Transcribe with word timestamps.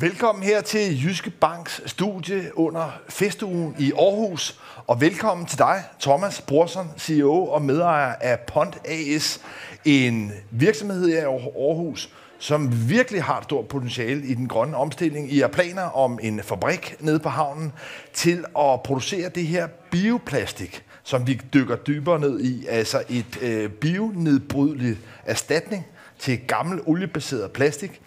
Velkommen 0.00 0.44
her 0.44 0.60
til 0.60 1.04
Jyske 1.04 1.30
Banks 1.30 1.82
studie 1.86 2.58
under 2.58 3.00
festugen 3.08 3.76
i 3.78 3.92
Aarhus. 3.92 4.60
Og 4.86 5.00
velkommen 5.00 5.46
til 5.46 5.58
dig, 5.58 5.82
Thomas 6.00 6.40
Brorson, 6.40 6.90
CEO 6.98 7.46
og 7.46 7.62
medejer 7.62 8.14
af 8.20 8.40
Pont 8.40 8.78
AS, 8.84 9.40
en 9.84 10.32
virksomhed 10.50 11.08
her 11.08 11.20
i 11.20 11.24
Aarhus, 11.24 12.10
som 12.38 12.88
virkelig 12.88 13.22
har 13.22 13.38
et 13.38 13.44
stort 13.44 13.68
potentiale 13.68 14.26
i 14.26 14.34
den 14.34 14.48
grønne 14.48 14.76
omstilling. 14.76 15.32
I 15.32 15.38
har 15.38 15.48
planer 15.48 15.82
om 15.82 16.18
en 16.22 16.42
fabrik 16.42 16.96
nede 17.00 17.18
på 17.18 17.28
havnen 17.28 17.72
til 18.12 18.44
at 18.58 18.82
producere 18.82 19.28
det 19.28 19.46
her 19.46 19.66
bioplastik, 19.90 20.84
som 21.02 21.26
vi 21.26 21.40
dykker 21.54 21.76
dybere 21.76 22.20
ned 22.20 22.40
i. 22.40 22.66
Altså 22.66 23.02
et 23.08 23.42
øh, 23.42 23.70
bionedbrydeligt 23.70 24.98
erstatning 25.24 25.86
til 26.18 26.38
gammel 26.46 26.80
oliebaseret 26.86 27.50
plastik. 27.50 28.00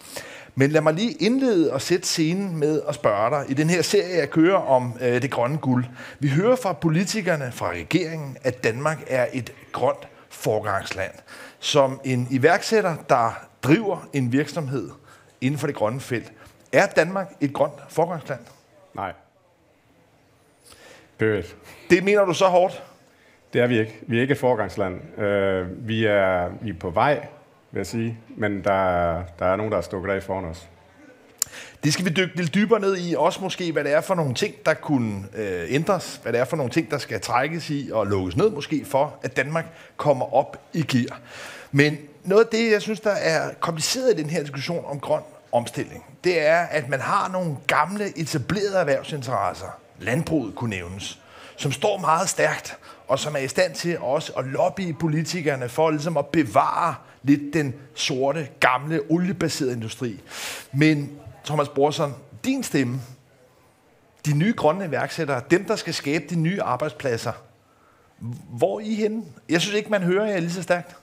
Men 0.56 0.72
lad 0.72 0.82
mig 0.82 0.94
lige 0.94 1.12
indlede 1.12 1.74
og 1.74 1.82
sætte 1.82 2.08
scenen 2.08 2.58
med 2.58 2.82
at 2.88 2.96
spørge 2.96 3.30
dig. 3.30 3.52
I 3.52 3.54
den 3.54 3.70
her 3.70 3.82
serie, 3.82 4.18
jeg 4.18 4.30
kører 4.30 4.58
om 4.58 4.98
øh, 5.02 5.22
det 5.22 5.32
grønne 5.32 5.58
guld. 5.58 5.86
Vi 6.20 6.30
hører 6.30 6.56
fra 6.56 6.74
politikerne, 6.74 7.52
fra 7.52 7.70
regeringen, 7.70 8.38
at 8.44 8.64
Danmark 8.64 9.04
er 9.08 9.28
et 9.34 9.54
grønt 9.72 10.08
forgangsland. 10.30 11.12
Som 11.60 12.02
en 12.04 12.28
iværksætter, 12.32 12.96
der 13.10 13.48
driver 13.64 14.08
en 14.14 14.32
virksomhed 14.32 14.90
inden 15.42 15.60
for 15.60 15.68
det 15.68 15.76
grønne 15.76 16.00
felt. 16.00 16.32
Er 16.72 16.86
Danmark 16.86 17.34
et 17.42 17.54
grønt 17.54 17.74
forgangsland? 17.90 18.40
Nej. 18.94 19.14
Period. 21.18 21.44
Det 21.90 22.04
mener 22.04 22.26
du 22.26 22.34
så 22.34 22.46
hårdt? 22.46 22.84
Det 23.54 23.62
er 23.62 23.68
vi 23.68 23.80
ikke. 23.80 24.00
Vi 24.02 24.18
er 24.18 24.22
ikke 24.22 24.32
et 24.32 24.38
forgangsland. 24.38 25.02
Uh, 25.18 25.88
vi, 25.88 26.06
er, 26.06 26.50
vi 26.62 26.70
er 26.70 26.80
på 26.80 26.90
vej, 26.90 27.28
vil 27.72 27.80
jeg 27.80 27.88
sige, 27.88 28.18
men 28.38 28.64
der, 28.64 29.22
der 29.40 29.46
er 29.46 29.56
nogen, 29.56 29.72
der 29.72 29.78
er 29.78 29.82
stukket 29.82 30.12
af 30.12 30.24
foran 30.24 30.46
os. 30.46 30.68
Det 31.84 31.94
skal 31.94 32.06
vi 32.06 32.10
dykke 32.10 32.36
lidt 32.36 32.54
dybere 32.54 32.80
ned 32.80 32.98
i, 32.98 33.16
også 33.18 33.42
måske, 33.42 33.72
hvad 33.72 33.84
det 33.84 33.94
er 33.94 34.02
for 34.02 34.16
nogle 34.16 34.34
ting, 34.34 34.56
der 34.66 34.74
kunne 34.74 35.24
øh, 35.36 35.66
ændres, 35.70 36.20
hvad 36.24 36.34
det 36.34 36.40
er 36.40 36.46
for 36.46 36.58
nogle 36.58 36.72
ting, 36.72 36.92
der 36.92 36.98
skal 36.98 37.22
trækkes 37.22 37.70
i 37.70 37.90
og 37.94 38.08
lukkes 38.08 38.38
ned 38.38 38.50
måske 38.50 38.86
for, 38.86 39.16
at 39.24 39.38
Danmark 39.38 39.66
kommer 39.98 40.34
op 40.34 40.62
i 40.74 40.82
gear. 40.82 41.20
Men 41.72 41.98
noget 42.24 42.44
af 42.44 42.50
det, 42.52 42.72
jeg 42.72 42.82
synes, 42.82 43.00
der 43.00 43.12
er 43.12 43.54
kompliceret 43.60 44.14
i 44.14 44.22
den 44.22 44.30
her 44.30 44.42
diskussion 44.42 44.86
om 44.86 45.00
grøn 45.00 45.22
omstilling, 45.52 46.06
det 46.24 46.48
er, 46.48 46.58
at 46.60 46.90
man 46.90 47.00
har 47.00 47.30
nogle 47.30 47.58
gamle, 47.68 48.20
etablerede 48.20 48.78
erhvervsinteresser, 48.78 49.80
landbruget 50.00 50.56
kunne 50.56 50.70
nævnes, 50.70 51.20
som 51.58 51.72
står 51.72 51.98
meget 51.98 52.30
stærkt, 52.30 52.78
og 53.08 53.20
som 53.20 53.36
er 53.36 53.40
i 53.40 53.48
stand 53.48 53.74
til 53.74 54.00
også 54.00 54.34
at 54.38 54.46
lobbye 54.46 54.94
politikerne 54.94 55.70
for 55.70 55.92
ligesom 55.92 56.18
at 56.18 56.26
bevare 56.26 56.96
lidt 57.24 57.54
den 57.54 57.74
sorte, 57.96 58.48
gamle, 58.60 59.00
oliebaserede 59.10 59.74
industri. 59.74 60.22
Men 60.74 61.12
Thomas 61.46 61.70
Brorson, 61.70 62.14
din 62.46 62.64
stemme, 62.64 63.00
de 64.26 64.38
nye 64.38 64.54
grønne 64.58 64.86
iværksættere, 64.86 65.42
dem, 65.52 65.66
der 65.66 65.76
skal 65.76 65.94
skabe 65.94 66.24
de 66.30 66.36
nye 66.36 66.62
arbejdspladser, 66.62 67.32
hvor 68.50 68.80
er 68.80 68.84
I 68.84 68.96
henne? 68.96 69.24
Jeg 69.50 69.62
synes 69.62 69.78
ikke, 69.78 69.90
man 69.90 70.02
hører 70.02 70.26
jer 70.26 70.40
lige 70.40 70.52
så 70.52 70.64
stærkt. 70.64 70.96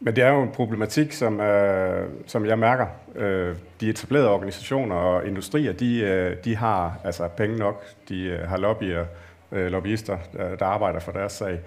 Men 0.00 0.16
det 0.16 0.24
er 0.24 0.28
jo 0.28 0.42
en 0.42 0.52
problematik, 0.52 1.12
som, 1.12 1.40
øh, 1.40 2.08
som 2.26 2.46
jeg 2.46 2.58
mærker. 2.58 2.86
Øh, 3.14 3.56
de 3.80 3.90
etablerede 3.90 4.28
organisationer 4.28 4.96
og 4.96 5.26
industrier, 5.26 5.72
de, 5.72 6.00
øh, 6.00 6.36
de 6.44 6.56
har 6.56 7.00
altså 7.04 7.28
penge 7.28 7.56
nok. 7.56 7.84
De 8.08 8.22
øh, 8.22 8.48
har 8.48 8.56
lobbyer, 8.56 9.04
øh, 9.52 9.66
lobbyister, 9.66 10.18
der, 10.32 10.56
der 10.56 10.66
arbejder 10.66 11.00
for 11.00 11.12
deres 11.12 11.32
sag. 11.32 11.60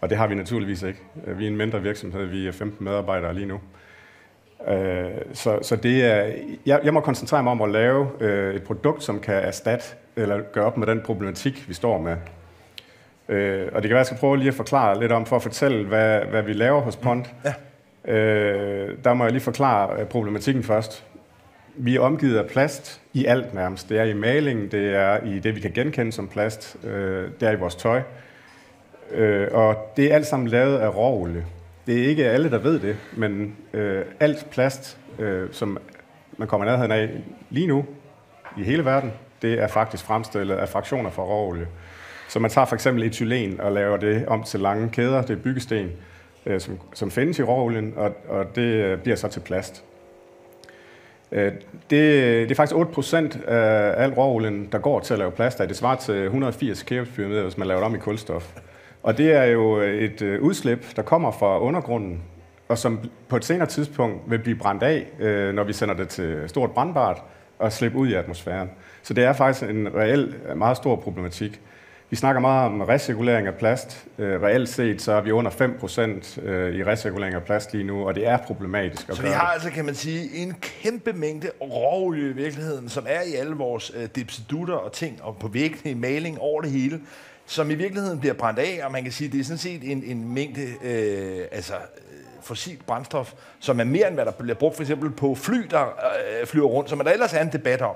Og 0.00 0.10
det 0.10 0.18
har 0.18 0.26
vi 0.26 0.34
naturligvis 0.34 0.82
ikke. 0.82 1.00
Vi 1.26 1.44
er 1.44 1.50
en 1.50 1.56
mindre 1.56 1.82
virksomhed, 1.82 2.26
vi 2.26 2.46
er 2.46 2.52
15 2.52 2.84
medarbejdere 2.84 3.34
lige 3.34 3.46
nu. 3.46 3.60
Øh, 4.68 5.10
så, 5.32 5.58
så 5.62 5.76
det 5.76 6.04
er, 6.04 6.32
jeg, 6.66 6.80
jeg 6.84 6.94
må 6.94 7.00
koncentrere 7.00 7.42
mig 7.42 7.50
om 7.50 7.62
at 7.62 7.70
lave 7.70 8.08
øh, 8.20 8.54
et 8.54 8.62
produkt, 8.62 9.02
som 9.02 9.20
kan 9.20 9.34
erstatte 9.34 9.84
eller 10.16 10.40
gøre 10.52 10.64
op 10.64 10.76
med 10.76 10.86
den 10.86 11.00
problematik, 11.00 11.68
vi 11.68 11.74
står 11.74 11.98
med. 11.98 12.16
Øh, 13.28 13.68
og 13.72 13.82
det 13.82 13.88
kan 13.88 13.90
være, 13.90 13.90
at 13.90 13.98
jeg 13.98 14.06
skal 14.06 14.18
prøve 14.18 14.36
lige 14.36 14.48
at 14.48 14.54
forklare 14.54 15.00
lidt 15.00 15.12
om, 15.12 15.26
for 15.26 15.36
at 15.36 15.42
fortælle, 15.42 15.86
hvad, 15.86 16.20
hvad 16.20 16.42
vi 16.42 16.52
laver 16.52 16.80
hos 16.80 16.96
Pont. 16.96 17.34
Ja. 17.44 17.54
Der 19.04 19.14
må 19.14 19.24
jeg 19.24 19.32
lige 19.32 19.42
forklare 19.42 20.04
problematikken 20.04 20.64
først. 20.64 21.04
Vi 21.74 21.96
er 21.96 22.00
omgivet 22.00 22.38
af 22.38 22.46
plast 22.46 23.00
i 23.12 23.24
alt 23.24 23.54
nærmest. 23.54 23.88
Det 23.88 23.98
er 23.98 24.04
i 24.04 24.14
malingen, 24.14 24.70
det 24.70 24.94
er 24.94 25.24
i 25.24 25.38
det, 25.38 25.54
vi 25.54 25.60
kan 25.60 25.70
genkende 25.72 26.12
som 26.12 26.28
plast, 26.28 26.76
det 27.40 27.42
er 27.42 27.50
i 27.50 27.56
vores 27.56 27.74
tøj. 27.74 27.98
Øh, 27.98 28.04
Øh, 29.10 29.48
og 29.52 29.92
det 29.96 30.10
er 30.10 30.14
alt 30.14 30.26
sammen 30.26 30.48
lavet 30.48 30.78
af 30.78 30.96
råolie. 30.96 31.44
Det 31.86 32.02
er 32.02 32.08
ikke 32.08 32.26
alle, 32.26 32.50
der 32.50 32.58
ved 32.58 32.80
det, 32.80 32.96
men 33.16 33.56
øh, 33.72 34.04
alt 34.20 34.46
plast, 34.50 34.98
øh, 35.18 35.48
som 35.52 35.78
man 36.36 36.48
kommer 36.48 36.64
nærheden 36.66 36.92
af 36.92 37.10
lige 37.50 37.66
nu 37.66 37.84
i 38.58 38.62
hele 38.62 38.84
verden, 38.84 39.12
det 39.42 39.60
er 39.60 39.66
faktisk 39.66 40.04
fremstillet 40.04 40.54
af 40.54 40.68
fraktioner 40.68 41.10
fra 41.10 41.22
råolie. 41.22 41.66
Så 42.28 42.38
man 42.38 42.50
tager 42.50 42.64
for 42.64 42.74
eksempel 42.74 43.02
etylen 43.02 43.60
og 43.60 43.72
laver 43.72 43.96
det 43.96 44.26
om 44.26 44.42
til 44.42 44.60
lange 44.60 44.88
kæder, 44.88 45.22
det 45.22 45.30
er 45.38 45.42
byggesten, 45.42 45.90
øh, 46.46 46.60
som, 46.60 46.78
som 46.94 47.10
findes 47.10 47.38
i 47.38 47.42
råolien, 47.42 47.92
og, 47.96 48.16
og 48.28 48.56
det 48.56 48.62
øh, 48.62 48.98
bliver 48.98 49.16
så 49.16 49.28
til 49.28 49.40
plast. 49.40 49.84
Øh, 51.32 51.52
det, 51.52 51.62
det 51.90 52.50
er 52.50 52.54
faktisk 52.54 52.76
8% 52.76 53.50
af 53.50 54.02
al 54.02 54.12
råolien, 54.12 54.68
der 54.72 54.78
går 54.78 55.00
til 55.00 55.12
at 55.14 55.18
lave 55.18 55.30
plast 55.30 55.60
af. 55.60 55.68
Det 55.68 55.76
svarer 55.76 55.96
til 55.96 56.24
180 56.24 56.82
kæbepyramider, 56.82 57.42
hvis 57.42 57.58
man 57.58 57.68
laver 57.68 57.80
det 57.80 57.86
om 57.86 57.94
i 57.94 57.98
kulstof. 57.98 58.54
Og 59.02 59.18
det 59.18 59.32
er 59.32 59.44
jo 59.44 59.76
et 59.76 60.22
øh, 60.22 60.42
udslip, 60.42 60.96
der 60.96 61.02
kommer 61.02 61.30
fra 61.30 61.60
undergrunden, 61.60 62.22
og 62.68 62.78
som 62.78 63.00
på 63.28 63.36
et 63.36 63.44
senere 63.44 63.68
tidspunkt 63.68 64.30
vil 64.30 64.38
blive 64.38 64.56
brændt 64.56 64.82
af, 64.82 65.06
øh, 65.20 65.54
når 65.54 65.64
vi 65.64 65.72
sender 65.72 65.94
det 65.94 66.08
til 66.08 66.42
stort 66.46 66.70
brandbart 66.70 67.22
og 67.58 67.72
slippe 67.72 67.98
ud 67.98 68.08
i 68.08 68.14
atmosfæren. 68.14 68.70
Så 69.02 69.14
det 69.14 69.24
er 69.24 69.32
faktisk 69.32 69.70
en 69.70 69.88
reel, 69.94 70.34
meget 70.56 70.76
stor 70.76 70.96
problematik. 70.96 71.60
Vi 72.10 72.16
snakker 72.16 72.40
meget 72.40 72.66
om 72.66 72.80
recirkulering 72.80 73.46
af 73.46 73.54
plast. 73.54 74.06
Øh, 74.18 74.42
reelt 74.42 74.68
set 74.68 75.02
så 75.02 75.12
er 75.12 75.20
vi 75.20 75.30
under 75.30 75.50
5% 75.50 76.40
øh, 76.42 76.74
i 76.74 76.84
recirkulering 76.84 77.34
af 77.34 77.42
plast 77.42 77.72
lige 77.72 77.84
nu, 77.84 78.08
og 78.08 78.14
det 78.14 78.26
er 78.26 78.36
problematisk. 78.36 79.08
At 79.08 79.16
så 79.16 79.22
vi 79.22 79.28
har 79.28 79.46
altså, 79.46 79.70
kan 79.70 79.84
man 79.84 79.94
sige, 79.94 80.34
en 80.34 80.54
kæmpe 80.60 81.12
mængde 81.12 81.50
råolie 81.60 82.30
i 82.30 82.32
virkeligheden, 82.32 82.88
som 82.88 83.06
er 83.08 83.22
i 83.22 83.34
alle 83.34 83.54
vores 83.54 83.92
øh, 83.96 84.08
dipsedutter 84.16 84.74
og 84.74 84.92
ting, 84.92 85.22
og 85.22 85.36
på 85.36 85.48
væggene 85.48 85.90
i 85.90 85.94
maling 85.94 86.40
over 86.40 86.62
det 86.62 86.70
hele, 86.70 87.00
som 87.48 87.70
i 87.70 87.74
virkeligheden 87.74 88.20
bliver 88.20 88.34
brændt 88.34 88.58
af, 88.58 88.80
og 88.84 88.92
man 88.92 89.02
kan 89.02 89.12
sige, 89.12 89.26
at 89.26 89.32
det 89.32 89.40
er 89.40 89.44
sådan 89.44 89.58
set 89.58 89.90
en, 89.90 90.02
en 90.06 90.34
mængde 90.34 90.62
øh, 90.84 91.44
altså, 91.52 91.74
øh, 91.74 91.80
fossilt 92.42 92.86
brændstof, 92.86 93.32
som 93.60 93.80
er 93.80 93.84
mere 93.84 94.06
end 94.06 94.14
hvad 94.14 94.24
der 94.24 94.30
bliver 94.30 94.54
brugt 94.54 94.76
for 94.76 94.82
eksempel 94.82 95.10
på 95.10 95.34
fly, 95.34 95.66
der 95.70 95.84
øh, 96.40 96.46
flyver 96.46 96.66
rundt, 96.66 96.90
som 96.90 96.98
der 96.98 97.12
ellers 97.12 97.34
er 97.34 97.40
en 97.40 97.52
debat 97.52 97.82
om. 97.82 97.94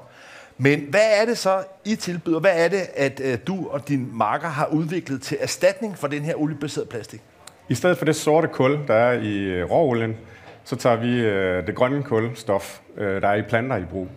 Men 0.59 0.87
hvad 0.91 1.21
er 1.21 1.25
det 1.25 1.39
så, 1.39 1.65
I 1.85 1.95
tilbyder? 1.95 2.41
Hvad 2.41 2.65
er 2.65 2.69
det, 2.69 2.83
at 2.97 3.21
øh, 3.25 3.39
du 3.47 3.69
og 3.71 3.89
din 3.89 4.09
marker 4.13 4.49
har 4.49 4.67
udviklet 4.67 5.23
til 5.23 5.37
erstatning 5.41 5.99
for 5.99 6.09
den 6.09 6.23
her 6.23 6.34
oliebaserede 6.34 6.89
plastik? 6.89 7.21
I 7.69 7.75
stedet 7.75 7.99
for 7.99 8.05
det 8.05 8.17
sorte 8.17 8.49
kul, 8.49 8.79
der 8.89 8.95
er 8.95 9.13
i 9.13 9.39
øh, 9.39 9.71
råolien, 9.71 10.17
så 10.65 10.77
tager 10.77 10.97
vi 10.97 11.21
øh, 11.21 11.67
det 11.67 11.75
grønne 11.75 12.03
kulstof, 12.03 12.81
øh, 12.97 13.23
der 13.23 13.29
er 13.29 13.34
i 13.34 13.43
planter 13.43 13.77
i 13.77 13.84
brug. 13.91 14.09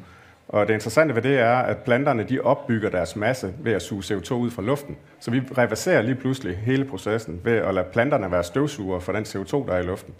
Og 0.55 0.67
det 0.67 0.73
interessante 0.73 1.15
ved 1.15 1.21
det 1.21 1.39
er, 1.39 1.55
at 1.55 1.77
planterne 1.77 2.23
de 2.23 2.41
opbygger 2.41 2.89
deres 2.89 3.15
masse 3.15 3.53
ved 3.59 3.73
at 3.73 3.81
suge 3.81 4.03
CO2 4.03 4.33
ud 4.33 4.51
fra 4.51 4.61
luften. 4.61 4.97
Så 5.19 5.31
vi 5.31 5.41
reverserer 5.57 6.01
lige 6.01 6.15
pludselig 6.15 6.57
hele 6.57 6.85
processen 6.85 7.41
ved 7.43 7.53
at 7.53 7.73
lade 7.73 7.85
planterne 7.93 8.31
være 8.31 8.43
støvsuger 8.43 8.99
for 8.99 9.11
den 9.11 9.23
CO2, 9.23 9.67
der 9.67 9.73
er 9.73 9.79
i 9.79 9.85
luften. 9.85 10.13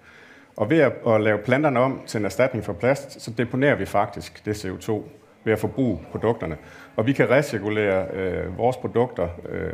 Og 0.55 0.69
ved 0.69 0.79
at, 0.79 1.21
lave 1.21 1.37
planterne 1.37 1.79
om 1.79 2.01
til 2.07 2.19
en 2.19 2.25
erstatning 2.25 2.65
for 2.65 2.73
plast, 2.73 3.21
så 3.21 3.31
deponerer 3.31 3.75
vi 3.75 3.85
faktisk 3.85 4.45
det 4.45 4.65
CO2 4.65 4.91
ved 5.43 5.53
at 5.53 5.59
forbruge 5.59 5.99
produkterne. 6.11 6.57
Og 6.95 7.07
vi 7.07 7.13
kan 7.13 7.29
recirkulere 7.29 8.07
øh, 8.13 8.57
vores 8.57 8.77
produkter 8.77 9.27
øh, 9.49 9.71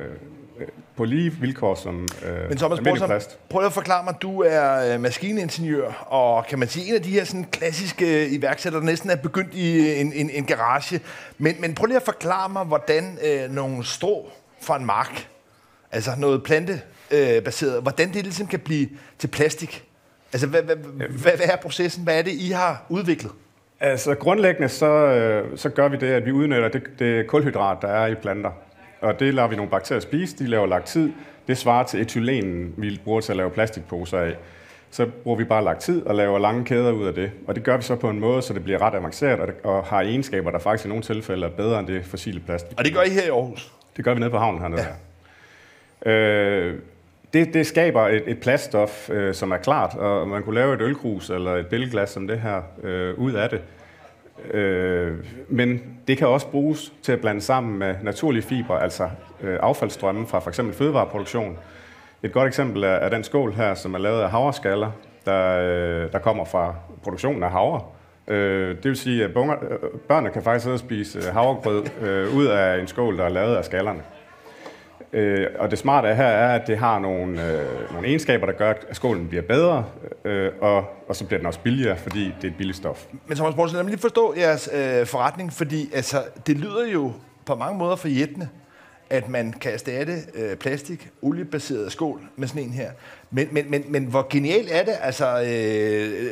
på 0.96 1.06
lige 1.06 1.32
vilkår 1.32 1.76
som 1.76 2.08
øh, 2.26 2.50
Men 2.50 2.58
Thomas 2.58 2.80
plast. 3.06 3.50
prøv 3.50 3.66
at 3.66 3.74
forklare 3.74 4.04
mig, 4.04 4.14
du 4.22 4.42
er 4.42 4.94
øh, 4.94 5.02
maskiningeniør, 5.02 5.92
og 6.08 6.46
kan 6.46 6.60
man 6.60 6.68
sige, 6.68 6.90
en 6.90 6.96
af 6.96 7.02
de 7.02 7.10
her 7.10 7.24
sådan, 7.24 7.46
klassiske 7.52 8.30
iværksættere, 8.30 8.82
der 8.82 8.86
næsten 8.86 9.10
er 9.10 9.16
begyndt 9.16 9.54
i 9.54 10.00
en, 10.02 10.14
en, 10.14 10.30
en 10.30 10.46
garage. 10.46 11.02
Men, 11.38 11.56
men 11.60 11.76
prøv 11.76 11.86
lige 11.86 11.98
at 11.98 12.04
forklare 12.04 12.50
mig, 12.50 12.66
hvordan 12.66 13.18
øh, 13.26 13.52
nogle 13.52 13.86
strå 13.86 14.30
fra 14.62 14.78
en 14.78 14.86
mark, 14.86 15.28
altså 15.92 16.12
noget 16.18 16.44
plantebaseret, 16.44 17.76
øh, 17.76 17.82
hvordan 17.82 18.14
det 18.14 18.24
ligesom 18.24 18.48
kan 18.48 18.60
blive 18.60 18.90
til 19.20 19.28
plastik. 19.28 19.84
Altså, 20.34 20.48
hvad, 20.48 20.62
hvad, 20.62 20.76
hvad, 20.76 21.08
hvad 21.08 21.48
er 21.48 21.56
processen? 21.56 22.04
Hvad 22.04 22.18
er 22.18 22.22
det, 22.22 22.32
I 22.32 22.52
har 22.52 22.86
udviklet? 22.90 23.32
Altså, 23.80 24.16
grundlæggende 24.16 24.70
så, 24.70 24.86
øh, 24.86 25.58
så 25.58 25.70
gør 25.70 25.88
vi 25.88 25.98
det, 25.98 26.08
at 26.08 26.26
vi 26.26 26.32
udnytter 26.32 26.70
det, 26.70 26.84
det 27.00 27.28
kulhydrat, 27.28 27.78
der 27.82 27.88
er 27.88 28.08
i 28.08 28.16
planter 28.16 28.52
og 29.02 29.20
det 29.20 29.34
lader 29.34 29.48
vi 29.48 29.56
nogle 29.56 29.72
bakterier 29.72 30.02
spise, 30.02 30.38
de 30.38 30.48
laver 30.48 30.66
laktid. 30.66 31.12
Det 31.48 31.58
svarer 31.58 31.84
til 31.84 32.02
etylenen, 32.02 32.74
vi 32.78 33.00
bruger 33.04 33.22
til 33.22 33.32
at 33.32 33.38
lave 33.38 33.50
plastikposer 33.50 34.20
af. 34.20 34.36
Så 34.92 35.06
bruger 35.06 35.38
vi 35.38 35.44
bare 35.44 35.64
laktid 35.64 36.06
og 36.06 36.16
laver 36.16 36.40
lange 36.40 36.66
kæder 36.66 36.92
ud 36.92 37.08
af 37.08 37.14
det. 37.14 37.32
Og 37.48 37.56
det 37.56 37.64
gør 37.64 37.78
vi 37.78 37.84
så 37.84 37.96
på 37.96 38.10
en 38.10 38.20
måde, 38.20 38.42
så 38.42 38.54
det 38.54 38.64
bliver 38.64 38.82
ret 38.82 38.96
avanceret 38.96 39.40
og, 39.40 39.50
og 39.64 39.84
har 39.84 40.02
egenskaber, 40.02 40.52
der 40.52 40.60
faktisk 40.60 40.86
i 40.86 40.90
nogle 40.90 41.04
tilfælde 41.04 41.46
er 41.46 41.50
bedre 41.50 41.80
end 41.80 41.88
det 41.88 42.06
fossile 42.06 42.40
plastik. 42.40 42.80
Og 42.80 42.86
det 42.86 42.94
gør 42.94 43.02
I 43.02 43.10
her 43.10 43.24
i 43.24 43.30
Aarhus? 43.30 43.72
Det 43.98 44.06
gør 44.06 44.14
vi 44.14 44.20
nede 44.20 44.32
på 44.32 44.38
havnen 44.38 44.62
hernede. 44.62 44.86
Ja. 46.06 46.12
Øh, 46.12 46.80
det, 47.34 47.54
det 47.54 47.68
skaber 47.68 48.08
et, 48.08 48.24
et 48.28 48.40
plaststof, 48.40 49.10
øh, 49.10 49.34
som 49.34 49.52
er 49.52 49.58
klart, 49.58 49.96
og 49.96 50.28
man 50.28 50.44
kunne 50.44 50.56
lave 50.56 50.74
et 50.74 50.82
ølkrus 50.82 51.30
eller 51.30 51.56
et 51.56 51.68
billedglas 51.68 52.10
som 52.10 52.28
det 52.28 52.40
her 52.40 52.62
øh, 52.84 53.20
ud 53.20 53.34
af 53.34 53.50
det. 53.50 53.62
Øh, 54.54 55.18
men 55.50 55.84
det 56.08 56.18
kan 56.18 56.28
også 56.28 56.48
bruges 56.48 56.94
til 57.04 57.12
at 57.12 57.22
blande 57.22 57.42
sammen 57.42 57.80
med 57.80 57.96
naturlige 58.04 58.44
fibre, 58.44 58.84
altså 58.84 59.10
øh, 59.42 59.60
affaldsstrømme 59.62 60.28
fra 60.28 60.40
f.eks. 60.40 60.62
fødevareproduktion. 60.74 61.58
Et 62.24 62.32
godt 62.32 62.48
eksempel 62.48 62.84
er, 62.84 62.88
er 62.88 63.10
den 63.10 63.24
skål 63.24 63.54
her, 63.54 63.74
som 63.74 63.94
er 63.94 64.00
lavet 64.00 64.22
af 64.22 64.30
havreskaller, 64.30 64.92
der, 65.26 65.58
øh, 65.58 66.12
der 66.12 66.20
kommer 66.20 66.46
fra 66.46 66.76
produktionen 67.04 67.44
af 67.44 67.52
havre. 67.52 67.82
Øh, 68.28 68.76
det 68.76 68.86
vil 68.86 68.96
sige, 68.96 69.24
at 69.24 69.34
bunger, 69.34 69.56
øh, 69.64 70.00
børnene 70.08 70.34
kan 70.34 70.44
faktisk 70.44 70.64
sidde 70.64 70.76
og 70.76 70.80
spise 70.80 71.20
øh, 71.20 71.34
havregrød 71.34 71.84
øh, 72.02 72.36
ud 72.36 72.46
af 72.46 72.80
en 72.80 72.88
skål, 72.88 73.18
der 73.18 73.24
er 73.24 73.30
lavet 73.30 73.56
af 73.56 73.66
skallerne. 73.66 74.02
Øh, 75.14 75.48
og 75.60 75.72
det 75.72 75.80
smarte 75.80 76.16
her 76.16 76.26
er, 76.26 76.60
at 76.60 76.68
det 76.68 76.78
har 76.78 77.00
nogle, 77.00 77.52
øh, 77.52 77.92
nogle 77.94 78.08
egenskaber, 78.08 78.46
der 78.46 78.54
gør, 78.54 78.70
at 78.70 78.96
skålen 78.96 79.28
bliver 79.28 79.44
bedre, 79.44 79.86
øh, 80.26 80.52
og, 80.62 80.86
og 81.08 81.16
så 81.16 81.26
bliver 81.26 81.38
den 81.38 81.48
også 81.48 81.60
billigere, 81.60 81.98
fordi 81.98 82.26
det 82.26 82.44
er 82.44 82.48
et 82.48 82.58
billigt 82.58 82.78
stof. 82.78 83.06
Men 83.28 83.38
Thomas 83.38 83.56
Borgsen, 83.56 83.76
lad 83.76 83.84
mig 83.84 83.90
lige 83.90 84.02
forstå 84.02 84.34
jeres 84.38 84.70
øh, 84.74 85.06
forretning, 85.06 85.54
fordi 85.54 85.90
altså, 85.94 86.24
det 86.48 86.58
lyder 86.58 86.88
jo 86.88 87.14
på 87.46 87.56
mange 87.56 87.78
måder 87.78 87.96
forjættende, 87.96 88.50
at 89.10 89.30
man 89.30 89.54
kan 89.54 89.74
erstatte 89.74 90.14
øh, 90.36 90.56
plastik, 90.56 91.10
oliebaseret 91.22 91.92
skål 91.92 92.22
med 92.36 92.48
sådan 92.48 92.64
en 92.64 92.74
her. 92.74 92.92
Men, 93.32 93.48
men, 93.52 93.72
men, 93.72 93.84
men 93.88 94.06
hvor 94.06 94.28
genialt 94.30 94.70
er 94.72 94.84
det? 94.84 94.94
Altså, 95.02 95.42
øh, 95.42 96.26
øh 96.26 96.32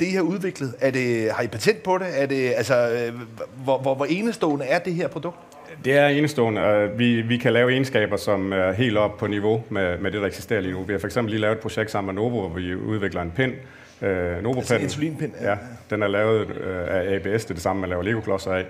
det 0.00 0.06
I 0.06 0.10
har 0.10 0.22
udviklet, 0.22 0.74
er 0.80 0.90
det, 0.90 1.32
har 1.32 1.42
I 1.42 1.46
patent 1.46 1.82
på 1.82 1.98
det? 1.98 2.22
Er 2.22 2.26
det 2.26 2.54
altså, 2.54 2.90
øh, 2.90 3.20
hvor, 3.64 3.78
hvor, 3.78 3.94
hvor 3.94 4.04
enestående 4.04 4.64
er 4.64 4.78
det 4.78 4.94
her 4.94 5.08
produkt? 5.08 5.38
Det 5.84 5.96
er 5.96 6.06
enestående. 6.06 6.90
Vi, 6.96 7.22
vi 7.22 7.36
kan 7.36 7.52
lave 7.52 7.70
egenskaber, 7.72 8.16
som 8.16 8.52
er 8.52 8.72
helt 8.72 8.96
op 8.96 9.16
på 9.16 9.26
niveau 9.26 9.64
med, 9.68 9.98
med 9.98 10.10
det, 10.10 10.20
der 10.20 10.26
eksisterer 10.26 10.60
lige 10.60 10.72
nu. 10.72 10.82
Vi 10.82 10.92
har 10.92 11.00
for 11.00 11.06
eksempel 11.06 11.30
lige 11.30 11.40
lavet 11.40 11.54
et 11.54 11.60
projekt 11.60 11.90
sammen 11.90 12.14
med 12.14 12.22
Novo, 12.22 12.40
hvor 12.40 12.48
vi 12.48 12.74
udvikler 12.74 13.22
en 13.22 13.32
pind. 13.36 13.52
Øh, 14.02 14.42
Novo 14.42 14.58
altså 14.58 14.76
insulinpind? 14.76 15.32
Ja. 15.40 15.50
ja. 15.50 15.56
Den 15.90 16.02
er 16.02 16.08
lavet 16.08 16.50
øh, 16.50 16.76
af 16.88 17.14
ABS, 17.14 17.44
det 17.44 17.50
er 17.50 17.54
det 17.54 17.62
samme, 17.62 17.80
man 17.80 17.90
laver 17.90 18.02
Lego-klodser 18.02 18.52
af. 18.52 18.64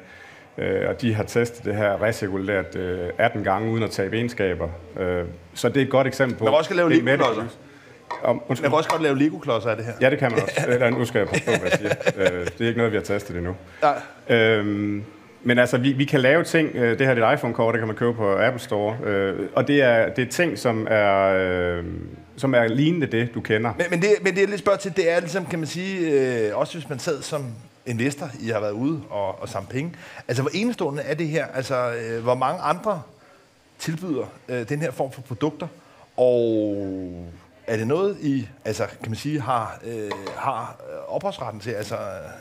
Øh, 0.58 0.88
og 0.88 1.00
de 1.00 1.14
har 1.14 1.24
testet 1.24 1.64
det 1.64 1.76
her 1.76 2.02
recirkuleret 2.02 2.76
øh, 2.76 3.08
18 3.18 3.44
gange 3.44 3.70
uden 3.70 3.82
at 3.82 3.90
tabe 3.90 4.16
egenskaber. 4.16 4.68
Øh, 5.00 5.24
så 5.54 5.68
det 5.68 5.76
er 5.76 5.84
et 5.84 5.90
godt 5.90 6.06
eksempel 6.06 6.36
på... 6.36 6.44
Man 6.44 6.52
kan 6.52 6.58
også 6.58 6.74
lave 6.74 6.90
Lego-klodser. 6.90 7.44
Om, 8.22 8.42
man 8.48 8.56
kan 8.56 8.72
også 8.72 8.90
godt 8.90 9.02
lave 9.02 9.18
Lego-klodser 9.18 9.70
af 9.70 9.76
det 9.76 9.84
her. 9.84 9.92
Ja, 10.00 10.10
det 10.10 10.18
kan 10.18 10.30
man 10.32 10.42
også. 10.42 10.64
Eller, 10.68 10.90
nu 10.98 11.04
skal 11.04 11.18
jeg 11.18 11.28
passe 11.28 11.44
på, 11.44 11.50
hvad 11.50 11.70
jeg 11.70 11.78
siger. 11.78 11.92
Øh, 12.16 12.46
det 12.46 12.60
er 12.60 12.66
ikke 12.66 12.78
noget, 12.78 12.92
vi 12.92 12.96
har 12.96 13.04
testet 13.04 13.36
endnu. 13.36 13.56
Nej. 13.82 14.00
Øhm, 14.28 15.04
men 15.44 15.58
altså, 15.58 15.78
vi, 15.78 15.92
vi 15.92 16.04
kan 16.04 16.20
lave 16.20 16.44
ting, 16.44 16.76
øh, 16.76 16.98
det 16.98 17.06
her 17.06 17.14
er 17.14 17.30
et 17.30 17.34
iPhone-kort, 17.34 17.74
det 17.74 17.80
kan 17.80 17.88
man 17.88 17.96
købe 17.96 18.14
på 18.14 18.38
Apple 18.38 18.60
Store, 18.60 18.96
øh, 19.04 19.48
og 19.54 19.68
det 19.68 19.82
er, 19.82 20.08
det 20.14 20.24
er 20.24 20.30
ting, 20.30 20.58
som 20.58 20.86
er, 20.90 21.22
øh, 21.24 21.84
som 22.36 22.54
er 22.54 22.68
lignende 22.68 23.06
det, 23.06 23.34
du 23.34 23.40
kender. 23.40 23.72
Men, 23.78 23.86
men, 23.90 24.02
det, 24.02 24.08
men 24.22 24.34
det 24.34 24.42
er 24.42 24.46
lidt 24.46 24.58
spørg 24.58 24.78
til, 24.78 24.96
det 24.96 25.10
er 25.10 25.20
ligesom, 25.20 25.46
kan 25.46 25.58
man 25.58 25.68
sige, 25.68 26.10
øh, 26.10 26.58
også 26.58 26.78
hvis 26.78 26.88
man 26.88 26.98
sad 26.98 27.22
som 27.22 27.46
investor, 27.86 28.30
I 28.40 28.48
har 28.48 28.60
været 28.60 28.72
ude 28.72 29.00
og, 29.10 29.42
og 29.42 29.48
samle 29.48 29.68
penge. 29.70 29.92
Altså, 30.28 30.42
hvor 30.42 30.50
enestående 30.54 31.02
er 31.02 31.14
det 31.14 31.28
her? 31.28 31.46
Altså, 31.54 31.92
øh, 31.94 32.22
hvor 32.22 32.34
mange 32.34 32.60
andre 32.60 33.02
tilbyder 33.78 34.24
øh, 34.48 34.68
den 34.68 34.80
her 34.80 34.90
form 34.90 35.12
for 35.12 35.20
produkter? 35.20 35.66
Og 36.16 36.76
er 37.66 37.76
det 37.76 37.86
noget, 37.86 38.16
I 38.20 38.48
altså, 38.64 38.86
kan 38.86 39.10
man 39.10 39.16
sige, 39.16 39.40
har, 39.40 39.80
øh, 39.86 40.10
har 40.36 40.76
ophavsretten 41.08 41.60
til? 41.60 41.70
Altså, 41.70 41.94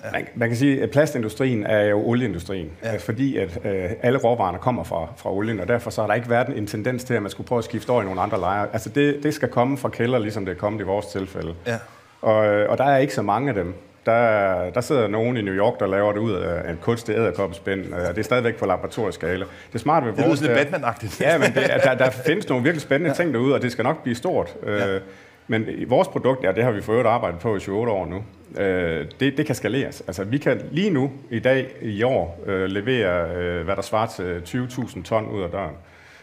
ja. 0.03 0.11
man, 0.11 0.27
man 0.35 0.49
kan 0.49 0.57
sige, 0.57 0.83
at 0.83 0.91
plastindustrien 0.91 1.65
er 1.65 1.81
jo 1.81 1.99
olieindustrien, 1.99 2.71
ja. 2.83 2.97
fordi 2.97 3.37
at 3.37 3.59
øh, 3.65 3.91
alle 4.01 4.19
råvarerne 4.19 4.57
kommer 4.57 4.83
fra, 4.83 5.07
fra 5.17 5.33
olien, 5.33 5.59
og 5.59 5.67
derfor 5.67 5.89
så 5.89 6.01
har 6.01 6.07
der 6.07 6.13
ikke 6.13 6.29
været 6.29 6.57
en 6.57 6.67
tendens 6.67 7.03
til, 7.03 7.13
at 7.13 7.21
man 7.21 7.31
skulle 7.31 7.47
prøve 7.47 7.59
at 7.59 7.65
skifte 7.65 7.89
over 7.89 8.01
i 8.01 8.05
nogle 8.05 8.21
andre 8.21 8.39
lejre. 8.39 8.67
Altså 8.73 8.89
det, 8.89 9.23
det 9.23 9.33
skal 9.33 9.49
komme 9.49 9.77
fra 9.77 9.89
kælder, 9.89 10.19
ligesom 10.19 10.45
det 10.45 10.51
er 10.51 10.59
kommet 10.59 10.79
i 10.79 10.83
vores 10.83 11.05
tilfælde. 11.05 11.55
Ja. 11.67 11.77
Og, 12.21 12.45
øh, 12.45 12.69
og 12.69 12.77
der 12.77 12.83
er 12.83 12.97
ikke 12.97 13.13
så 13.13 13.21
mange 13.21 13.49
af 13.49 13.55
dem. 13.55 13.73
Der, 14.05 14.69
der 14.69 14.81
sidder 14.81 15.07
nogen 15.07 15.38
i 15.38 15.41
New 15.41 15.53
York, 15.53 15.79
der 15.79 15.88
laver 15.88 16.11
det 16.11 16.19
ud 16.19 16.31
af 16.31 16.71
en 16.71 16.77
kunstig 16.81 17.15
æderkoppespind, 17.15 17.94
og 17.94 18.15
det 18.15 18.17
er 18.17 18.23
stadigvæk 18.23 18.55
på 18.55 18.65
laboratorieskala. 18.65 19.45
Det 19.45 19.75
er 19.75 19.79
smart 19.79 20.05
ved 20.05 20.11
vores... 20.11 20.39
Det 20.39 20.50
lyder 20.50 20.63
lidt 20.63 20.67
Batman-agtigt. 20.67 21.21
Ja, 21.21 21.38
men 21.38 21.53
det, 21.53 21.71
der, 21.83 21.95
der 21.95 22.09
findes 22.27 22.50
nogle 22.50 22.63
virkelig 22.63 22.81
spændende 22.81 23.09
ja. 23.09 23.15
ting 23.15 23.33
derude, 23.33 23.55
og 23.55 23.61
det 23.61 23.71
skal 23.71 23.83
nok 23.83 24.03
blive 24.03 24.15
stort. 24.15 24.55
Ja. 24.65 24.95
Øh, 24.95 25.01
men 25.47 25.65
vores 25.88 26.07
produkt, 26.07 26.44
ja, 26.44 26.51
det 26.51 26.63
har 26.63 26.71
vi 26.71 26.81
øvrigt 26.89 27.07
arbejdet 27.07 27.39
på 27.39 27.47
i 27.47 27.59
28 27.59 27.91
år 27.91 28.05
nu, 28.05 28.23
øh, 28.63 29.05
det, 29.19 29.38
det 29.38 29.45
kan 29.45 29.55
skaleres. 29.55 30.03
Altså, 30.07 30.23
vi 30.23 30.38
kan 30.38 30.61
lige 30.71 30.89
nu, 30.89 31.11
i 31.29 31.39
dag, 31.39 31.67
i 31.81 32.03
år, 32.03 32.44
øh, 32.45 32.65
levere, 32.65 33.35
øh, 33.35 33.65
hvad 33.65 33.75
der 33.75 33.81
svarer 33.81 34.07
til 34.07 34.57
20.000 34.59 35.03
ton 35.03 35.27
ud 35.27 35.41
af 35.41 35.49
døren. 35.49 35.75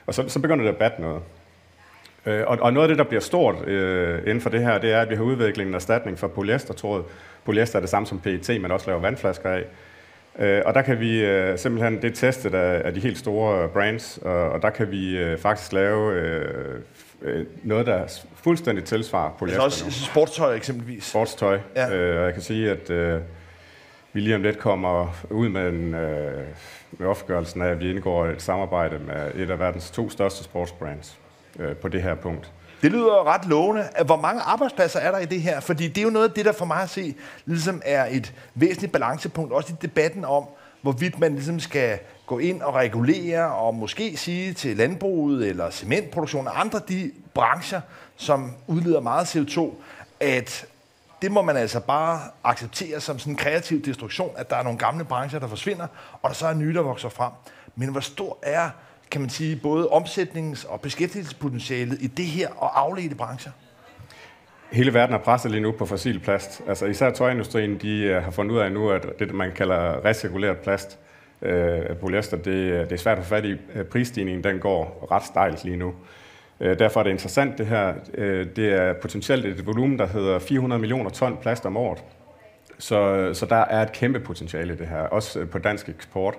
Og 0.06 0.14
så, 0.14 0.28
så 0.28 0.40
begynder 0.40 0.64
det 0.64 0.72
at 0.72 0.76
batte 0.76 1.02
noget. 1.02 1.22
Øh, 2.26 2.44
og, 2.46 2.58
og 2.60 2.72
noget 2.72 2.84
af 2.84 2.88
det, 2.88 2.98
der 2.98 3.04
bliver 3.04 3.20
stort 3.20 3.68
øh, 3.68 4.18
inden 4.18 4.40
for 4.40 4.50
det 4.50 4.60
her, 4.60 4.78
det 4.78 4.92
er, 4.92 5.00
at 5.00 5.10
vi 5.10 5.14
har 5.14 5.22
udviklet 5.22 5.66
en 5.66 5.74
erstatning 5.74 6.18
for 6.18 6.28
polyestertråd. 6.28 7.02
Polyester 7.44 7.76
er 7.76 7.80
det 7.80 7.90
samme 7.90 8.06
som 8.06 8.18
PET, 8.20 8.60
men 8.60 8.70
også 8.70 8.86
laver 8.86 9.00
vandflasker 9.00 9.50
af. 9.50 9.64
Øh, 10.38 10.62
og 10.66 10.74
der 10.74 10.82
kan 10.82 11.00
vi 11.00 11.24
øh, 11.24 11.58
simpelthen, 11.58 12.02
det 12.02 12.10
er 12.10 12.14
testet 12.14 12.54
af, 12.54 12.82
af 12.84 12.94
de 12.94 13.00
helt 13.00 13.18
store 13.18 13.68
brands, 13.68 14.18
og, 14.22 14.50
og 14.50 14.62
der 14.62 14.70
kan 14.70 14.90
vi 14.90 15.18
øh, 15.18 15.38
faktisk 15.38 15.72
lave 15.72 16.14
øh, 16.14 16.80
øh 17.22 17.46
noget, 17.62 17.86
der 17.86 18.22
fuldstændig 18.34 18.84
tilsvarer 18.84 19.36
polyester 19.38 19.62
Altså 19.62 19.84
også 19.84 20.04
sportstøj 20.04 20.56
eksempelvis? 20.56 21.04
Sportstøj. 21.04 21.58
Ja. 21.76 21.96
Øh, 21.96 22.18
og 22.18 22.24
jeg 22.24 22.32
kan 22.32 22.42
sige, 22.42 22.70
at 22.70 22.90
øh, 22.90 23.20
vi 24.12 24.20
lige 24.20 24.34
om 24.34 24.42
lidt 24.42 24.58
kommer 24.58 25.16
ud 25.30 25.48
med, 25.48 25.68
en, 25.68 25.94
øh, 25.94 26.44
med 26.92 27.06
offentliggørelsen 27.06 27.62
af, 27.62 27.68
at 27.68 27.80
vi 27.80 27.90
indgår 27.90 28.26
et 28.26 28.42
samarbejde 28.42 28.98
med 28.98 29.44
et 29.44 29.50
af 29.50 29.58
verdens 29.58 29.90
to 29.90 30.10
største 30.10 30.44
sportsbrands 30.44 31.18
øh, 31.58 31.76
på 31.76 31.88
det 31.88 32.02
her 32.02 32.14
punkt. 32.14 32.52
Det 32.82 32.92
lyder 32.92 33.26
ret 33.26 33.46
lovende. 33.46 33.88
Hvor 34.04 34.16
mange 34.16 34.42
arbejdspladser 34.42 35.00
er 35.00 35.10
der 35.10 35.18
i 35.18 35.24
det 35.24 35.42
her? 35.42 35.60
Fordi 35.60 35.88
det 35.88 35.98
er 35.98 36.02
jo 36.02 36.10
noget 36.10 36.28
af 36.28 36.34
det, 36.34 36.44
der 36.44 36.52
for 36.52 36.64
mig 36.64 36.82
at 36.82 36.90
se, 36.90 37.14
ligesom 37.46 37.82
er 37.84 38.06
et 38.10 38.34
væsentligt 38.54 38.92
balancepunkt, 38.92 39.52
også 39.52 39.72
i 39.72 39.76
debatten 39.82 40.24
om, 40.24 40.44
hvorvidt 40.82 41.18
man 41.18 41.34
ligesom 41.34 41.60
skal 41.60 41.98
gå 42.26 42.38
ind 42.38 42.62
og 42.62 42.74
regulere, 42.74 43.54
og 43.54 43.74
måske 43.74 44.16
sige 44.16 44.52
til 44.52 44.76
landbruget 44.76 45.48
eller 45.48 45.70
cementproduktion 45.70 46.46
og 46.46 46.60
andre 46.60 46.80
de 46.88 47.12
brancher, 47.34 47.80
som 48.16 48.52
udleder 48.66 49.00
meget 49.00 49.36
CO2, 49.36 49.70
at 50.20 50.66
det 51.22 51.32
må 51.32 51.42
man 51.42 51.56
altså 51.56 51.80
bare 51.80 52.20
acceptere 52.44 53.00
som 53.00 53.18
sådan 53.18 53.32
en 53.32 53.36
kreativ 53.36 53.84
destruktion, 53.84 54.30
at 54.36 54.50
der 54.50 54.56
er 54.56 54.62
nogle 54.62 54.78
gamle 54.78 55.04
brancher, 55.04 55.38
der 55.38 55.48
forsvinder, 55.48 55.86
og 56.22 56.30
der 56.30 56.34
så 56.34 56.46
er 56.46 56.54
nye, 56.54 56.74
der 56.74 56.82
vokser 56.82 57.08
frem. 57.08 57.32
Men 57.76 57.88
hvor 57.88 58.00
stor 58.00 58.38
er 58.42 58.70
kan 59.10 59.20
man 59.20 59.30
sige, 59.30 59.56
både 59.56 59.88
omsætnings- 59.88 60.72
og 60.72 60.80
beskæftigelsespotentialet 60.80 62.02
i 62.02 62.06
det 62.06 62.24
her 62.24 62.48
og 62.48 62.80
afledte 62.80 63.16
brancher? 63.16 63.52
Hele 64.72 64.94
verden 64.94 65.14
er 65.14 65.18
presset 65.18 65.50
lige 65.50 65.60
nu 65.60 65.72
på 65.72 65.86
fossil 65.86 66.20
plast. 66.20 66.62
Altså 66.68 66.86
især 66.86 67.10
tøjindustrien, 67.10 67.78
de 67.78 68.02
øh, 68.02 68.22
har 68.22 68.30
fundet 68.30 68.54
ud 68.54 68.58
af 68.58 68.72
nu, 68.72 68.90
at 68.90 69.06
det, 69.18 69.34
man 69.34 69.52
kalder 69.52 70.04
recirkuleret 70.04 70.56
plast, 70.58 70.98
øh, 71.42 71.96
polyester, 72.00 72.36
det, 72.36 72.52
øh, 72.52 72.80
det 72.84 72.92
er 72.92 72.96
svært 72.96 73.18
at 73.18 73.24
få 73.24 73.28
fat 73.28 73.44
i. 73.44 73.56
Øh, 73.74 73.84
prisstigningen, 73.84 74.44
den 74.44 74.58
går 74.58 75.08
ret 75.10 75.24
stejlt 75.24 75.64
lige 75.64 75.76
nu. 75.76 75.94
Derfor 76.60 77.00
er 77.00 77.04
det 77.04 77.10
interessant 77.10 77.58
det 77.58 77.66
her. 77.66 77.94
Det 78.56 78.72
er 78.72 78.92
potentielt 78.92 79.46
et 79.46 79.66
volumen, 79.66 79.98
der 79.98 80.06
hedder 80.06 80.38
400 80.38 80.80
millioner 80.80 81.10
ton 81.10 81.36
plast 81.42 81.66
om 81.66 81.76
året. 81.76 81.98
Så, 82.78 83.30
så 83.34 83.46
der 83.46 83.56
er 83.56 83.82
et 83.82 83.92
kæmpe 83.92 84.20
potentiale 84.20 84.72
i 84.72 84.76
det 84.76 84.88
her, 84.88 84.98
også 85.00 85.46
på 85.46 85.58
dansk 85.58 85.88
eksport. 85.88 86.34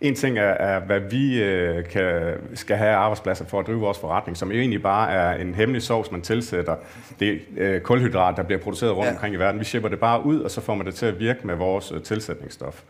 En 0.00 0.14
ting 0.14 0.38
er, 0.38 0.42
er 0.42 0.80
hvad 0.80 1.00
vi 1.00 1.42
øh, 1.42 1.84
kan, 1.84 2.34
skal 2.54 2.76
have 2.76 2.94
arbejdspladser 2.94 3.44
for 3.44 3.60
at 3.60 3.66
drive 3.66 3.80
vores 3.80 3.98
forretning, 3.98 4.36
som 4.36 4.52
jo 4.52 4.58
egentlig 4.58 4.82
bare 4.82 5.12
er 5.12 5.32
en 5.32 5.54
hemmelig 5.54 5.82
sovs, 5.82 6.10
man 6.10 6.22
tilsætter. 6.22 6.76
Det 7.20 7.40
øh, 7.56 7.80
kulhydrat, 7.80 8.36
der 8.36 8.42
bliver 8.42 8.60
produceret 8.60 8.96
rundt 8.96 9.06
ja. 9.06 9.12
omkring 9.12 9.34
i 9.34 9.38
verden. 9.38 9.60
Vi 9.60 9.64
shipper 9.64 9.88
det 9.88 10.00
bare 10.00 10.24
ud, 10.24 10.40
og 10.40 10.50
så 10.50 10.60
får 10.60 10.74
man 10.74 10.86
det 10.86 10.94
til 10.94 11.06
at 11.06 11.20
virke 11.20 11.46
med 11.46 11.54
vores 11.54 11.92
øh, 11.92 12.02
tilsætningsstof. 12.02 12.82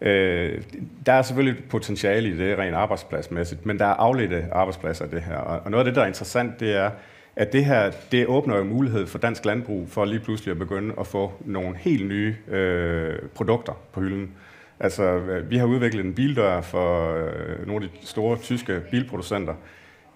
Øh, 0.00 0.62
der 1.06 1.12
er 1.12 1.22
selvfølgelig 1.22 1.64
potentiale 1.70 2.28
i 2.28 2.36
det 2.36 2.58
rent 2.58 2.74
arbejdspladsmæssigt, 2.74 3.66
men 3.66 3.78
der 3.78 3.84
er 3.84 3.94
afledte 3.94 4.44
arbejdspladser 4.52 5.04
i 5.04 5.08
det 5.08 5.22
her. 5.22 5.36
Og 5.36 5.70
noget 5.70 5.84
af 5.86 5.88
det, 5.90 5.96
der 5.96 6.02
er 6.02 6.06
interessant, 6.06 6.60
det 6.60 6.76
er, 6.76 6.90
at 7.36 7.52
det 7.52 7.64
her 7.64 7.90
det 8.12 8.26
åbner 8.26 8.56
jo 8.56 8.64
mulighed 8.64 9.06
for 9.06 9.18
dansk 9.18 9.44
landbrug 9.44 9.88
for 9.88 10.04
lige 10.04 10.20
pludselig 10.20 10.52
at 10.52 10.58
begynde 10.58 10.94
at 11.00 11.06
få 11.06 11.32
nogle 11.40 11.76
helt 11.76 12.08
nye 12.08 12.36
øh, 12.48 13.18
produkter 13.34 13.72
på 13.92 14.00
hylden. 14.00 14.30
Altså, 14.80 15.18
vi 15.48 15.58
har 15.58 15.66
udviklet 15.66 16.04
en 16.04 16.14
bildør 16.14 16.60
for 16.60 17.14
øh, 17.14 17.66
nogle 17.66 17.84
af 17.84 17.90
de 17.90 18.06
store 18.06 18.38
tyske 18.38 18.80
bilproducenter. 18.90 19.54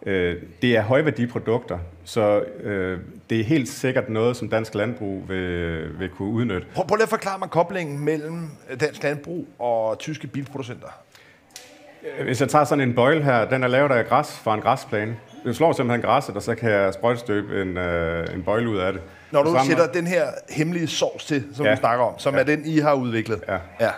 Øh, 0.07 0.37
det 0.63 0.77
er 0.77 0.83
højværdiprodukter, 0.83 1.79
så 2.05 2.41
øh, 2.41 2.99
det 3.31 3.41
er 3.41 3.45
helt 3.45 3.69
sikkert 3.69 4.09
noget, 4.09 4.37
som 4.37 4.49
dansk 4.49 4.75
landbrug 4.75 5.29
vil, 5.29 5.99
vil 5.99 6.09
kunne 6.09 6.29
udnytte. 6.29 6.67
Prøv, 6.75 6.87
prøv 6.87 6.97
lige 6.97 7.03
at 7.03 7.09
forklare 7.09 7.39
mig 7.39 7.51
koblingen 7.51 8.05
mellem 8.05 8.49
dansk 8.81 9.03
landbrug 9.03 9.49
og 9.59 9.99
tyske 9.99 10.27
bilproducenter. 10.27 10.89
Hvis 12.23 12.41
jeg 12.41 12.49
tager 12.49 12.65
sådan 12.65 12.89
en 12.89 12.95
bøjle 12.95 13.23
her, 13.23 13.45
den 13.45 13.63
er 13.63 13.69
lavet 13.69 13.91
af 13.91 14.07
græs 14.07 14.41
fra 14.45 14.55
en 14.55 14.61
græsplæne. 14.61 15.17
Jeg 15.45 15.55
slår 15.55 15.73
simpelthen 15.73 16.03
græsset, 16.03 16.37
og 16.37 16.43
så 16.43 16.55
kan 16.55 16.71
jeg 16.71 16.95
sprøjtestøbe 16.95 17.63
en, 17.63 17.77
øh, 17.77 18.35
en 18.35 18.43
bøjle 18.43 18.69
ud 18.69 18.77
af 18.77 18.93
det. 18.93 19.03
Når 19.31 19.43
du 19.43 19.59
sætter 19.67 19.87
den 19.87 20.07
her 20.07 20.27
hemmelige 20.51 20.87
sovs 20.87 21.25
til, 21.25 21.45
som 21.55 21.67
ja. 21.67 21.73
du 21.73 21.77
snakker 21.77 22.05
om, 22.05 22.19
som 22.19 22.35
ja. 22.35 22.41
er 22.41 22.45
den, 22.45 22.63
I 22.65 22.79
har 22.79 22.95
udviklet. 22.95 23.43
Ja. 23.49 23.59
ja. 23.81 23.91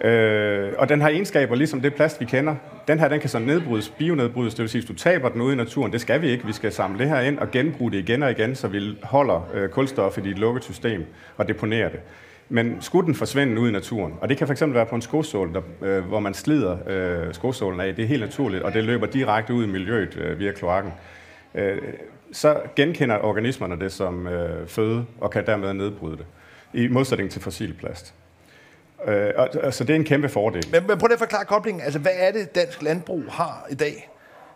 Øh, 0.00 0.72
og 0.78 0.88
den 0.88 1.00
har 1.00 1.08
egenskaber, 1.08 1.54
ligesom 1.54 1.80
det 1.80 1.94
plast, 1.94 2.20
vi 2.20 2.24
kender. 2.24 2.54
Den 2.88 2.98
her, 2.98 3.08
den 3.08 3.20
kan 3.20 3.28
så 3.28 3.38
nedbrydes, 3.38 3.88
bionedbrydes, 3.88 4.54
det 4.54 4.62
vil 4.62 4.68
sige, 4.68 4.80
hvis 4.80 4.88
du 4.88 4.94
taber 4.94 5.28
den 5.28 5.40
ude 5.40 5.52
i 5.52 5.56
naturen, 5.56 5.92
det 5.92 6.00
skal 6.00 6.22
vi 6.22 6.28
ikke. 6.28 6.46
Vi 6.46 6.52
skal 6.52 6.72
samle 6.72 6.98
det 6.98 7.08
her 7.08 7.20
ind 7.20 7.38
og 7.38 7.50
genbruge 7.50 7.90
det 7.90 7.98
igen 7.98 8.22
og 8.22 8.30
igen, 8.30 8.54
så 8.54 8.68
vi 8.68 8.98
holder 9.02 9.48
øh, 9.54 9.68
kulstoffet 9.68 10.26
i 10.26 10.30
et 10.30 10.38
lukket 10.38 10.64
system 10.64 11.04
og 11.36 11.48
deponerer 11.48 11.88
det. 11.88 12.00
Men 12.48 12.76
skulle 12.80 13.06
den 13.06 13.14
forsvinde 13.14 13.60
ud 13.60 13.68
i 13.68 13.72
naturen, 13.72 14.14
og 14.20 14.28
det 14.28 14.36
kan 14.36 14.48
fx 14.48 14.62
være 14.66 14.86
på 14.86 14.94
en 14.94 15.02
skosål, 15.02 15.54
der, 15.54 15.60
øh, 15.82 16.04
hvor 16.04 16.20
man 16.20 16.34
slider 16.34 16.78
øh, 16.88 17.34
skosålen 17.34 17.80
af, 17.80 17.94
det 17.94 18.02
er 18.02 18.06
helt 18.06 18.20
naturligt, 18.20 18.62
og 18.62 18.74
det 18.74 18.84
løber 18.84 19.06
direkte 19.06 19.54
ud 19.54 19.64
i 19.64 19.66
miljøet 19.66 20.18
øh, 20.20 20.38
via 20.38 20.52
kloakken, 20.52 20.92
øh, 21.54 21.78
så 22.32 22.60
genkender 22.76 23.18
organismerne 23.18 23.80
det 23.80 23.92
som 23.92 24.26
øh, 24.26 24.66
føde, 24.66 25.04
og 25.20 25.30
kan 25.30 25.46
dermed 25.46 25.74
nedbryde 25.74 26.16
det, 26.16 26.26
i 26.74 26.88
modsætning 26.88 27.30
til 27.30 27.42
fossil 27.42 27.74
plast. 27.74 28.14
Øh, 29.06 29.32
og, 29.36 29.48
altså, 29.62 29.84
det 29.84 29.90
er 29.90 29.96
en 29.96 30.04
kæmpe 30.04 30.28
fordel. 30.28 30.64
Men, 30.72 30.86
men 30.86 30.98
prøv 30.98 31.08
at 31.12 31.18
forklare 31.18 31.44
koblingen. 31.44 31.82
Altså, 31.82 31.98
hvad 31.98 32.12
er 32.14 32.32
det, 32.32 32.54
dansk 32.54 32.82
landbrug 32.82 33.22
har 33.30 33.66
i 33.70 33.74
dag, 33.74 34.10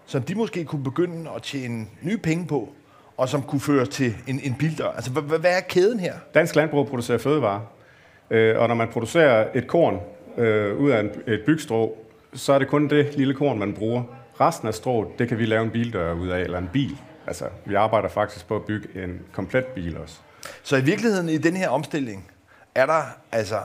som 0.06 0.22
de 0.22 0.34
måske 0.34 0.64
kunne 0.64 0.84
begynde 0.84 1.30
at 1.36 1.42
tjene 1.42 1.86
nye 2.02 2.18
penge 2.18 2.46
på, 2.46 2.72
og 3.16 3.28
som 3.28 3.42
kunne 3.42 3.60
føre 3.60 3.86
til 3.86 4.14
en, 4.26 4.40
en 4.42 4.54
bilder? 4.58 4.88
Altså, 4.88 5.10
hvad, 5.10 5.38
hvad 5.38 5.56
er 5.56 5.60
kæden 5.60 6.00
her? 6.00 6.14
Dansk 6.34 6.56
landbrug 6.56 6.88
producerer 6.88 7.18
fødevarer, 7.18 7.60
øh, 8.30 8.58
og 8.58 8.68
når 8.68 8.74
man 8.74 8.88
producerer 8.88 9.48
et 9.54 9.66
korn 9.66 10.00
øh, 10.38 10.76
ud 10.76 10.90
af 10.90 11.00
en, 11.00 11.10
et 11.26 11.42
bygstrå, 11.46 11.98
så 12.34 12.52
er 12.52 12.58
det 12.58 12.68
kun 12.68 12.88
det 12.88 13.14
lille 13.16 13.34
korn, 13.34 13.58
man 13.58 13.74
bruger. 13.74 14.02
Resten 14.40 14.68
af 14.68 14.74
strået, 14.74 15.08
det 15.18 15.28
kan 15.28 15.38
vi 15.38 15.46
lave 15.46 15.62
en 15.62 15.70
bildør 15.70 16.12
ud 16.12 16.28
af, 16.28 16.40
eller 16.40 16.58
en 16.58 16.70
bil. 16.72 16.96
Altså, 17.26 17.44
vi 17.64 17.74
arbejder 17.74 18.08
faktisk 18.08 18.48
på 18.48 18.56
at 18.56 18.64
bygge 18.64 19.04
en 19.04 19.20
komplet 19.32 19.64
bil 19.64 19.98
også. 19.98 20.18
Så 20.62 20.76
i 20.76 20.80
virkeligheden 20.80 21.28
i 21.28 21.38
den 21.38 21.56
her 21.56 21.68
omstilling, 21.68 22.30
er 22.74 22.86
der 22.86 23.02
altså 23.32 23.56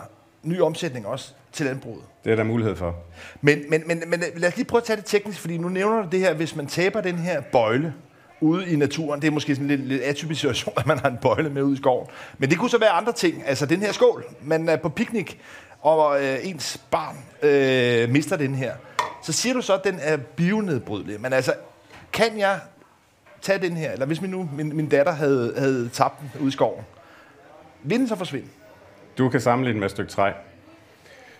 ny 0.50 0.62
omsætning 0.62 1.08
også 1.08 1.34
til 1.52 1.66
landbruget. 1.66 2.04
Det 2.24 2.32
er 2.32 2.36
der 2.36 2.44
mulighed 2.44 2.76
for. 2.76 2.96
Men, 3.42 3.60
men, 3.70 3.84
men, 3.86 4.04
men 4.08 4.24
lad 4.36 4.50
os 4.50 4.56
lige 4.56 4.66
prøve 4.66 4.82
at 4.82 4.86
tage 4.86 4.98
det 4.98 5.06
teknisk, 5.06 5.40
fordi 5.40 5.58
nu 5.58 5.70
nævner 5.70 6.02
du 6.02 6.08
det 6.12 6.20
her, 6.20 6.34
hvis 6.34 6.56
man 6.56 6.68
taber 6.68 7.02
den 7.02 7.16
her 7.16 7.42
bøjle 7.42 7.94
ude 8.42 8.70
i 8.70 8.76
naturen, 8.76 9.22
det 9.22 9.28
er 9.28 9.32
måske 9.32 9.56
sådan 9.56 9.72
en 9.72 9.78
lidt, 9.78 9.88
lidt 9.88 10.02
atypisk 10.02 10.42
situation, 10.42 10.74
at 10.80 10.88
man 10.88 11.00
har 11.00 11.10
en 11.10 11.18
bøjle 11.22 11.50
med 11.50 11.64
ud 11.64 11.74
i 11.74 11.78
skoven. 11.78 12.08
Men 12.38 12.50
det 12.50 12.58
kunne 12.58 12.70
så 12.70 12.78
være 12.78 12.90
andre 12.90 13.12
ting. 13.12 13.44
Altså 13.46 13.66
den 13.66 13.80
her 13.80 13.92
skål, 13.92 14.26
man 14.42 14.70
er 14.70 14.76
på 14.76 14.90
piknik, 14.90 15.40
og 15.82 16.24
øh, 16.24 16.38
ens 16.44 16.82
barn 16.92 17.18
øh, 17.44 18.10
mister 18.10 18.38
den 18.38 18.56
her. 18.56 18.74
Så 19.24 19.34
siger 19.34 19.54
du 19.54 19.62
så, 19.62 19.74
at 19.74 19.84
den 19.84 20.00
er 20.02 20.18
bionedbrydelig. 20.18 21.22
Men 21.22 21.34
altså, 21.34 21.54
kan 22.14 22.40
jeg 22.40 22.60
tage 23.42 23.60
den 23.60 23.78
her, 23.78 23.92
eller 23.92 24.06
hvis 24.06 24.22
min, 24.22 24.32
nu, 24.32 24.50
min, 24.54 24.76
min 24.76 24.90
datter 24.90 25.12
havde, 25.12 25.54
havde 25.58 25.90
tabt 25.90 26.22
den 26.22 26.32
ude 26.40 26.48
i 26.48 26.52
skoven, 26.52 26.84
vil 27.84 28.00
den 28.00 28.08
så 28.08 28.16
forsvinde? 28.16 28.48
Du 29.18 29.30
kan 29.30 29.42
sammenligne 29.42 29.80
med 29.80 29.86
et 29.86 29.92
stykke 29.92 30.12
træ. 30.12 30.32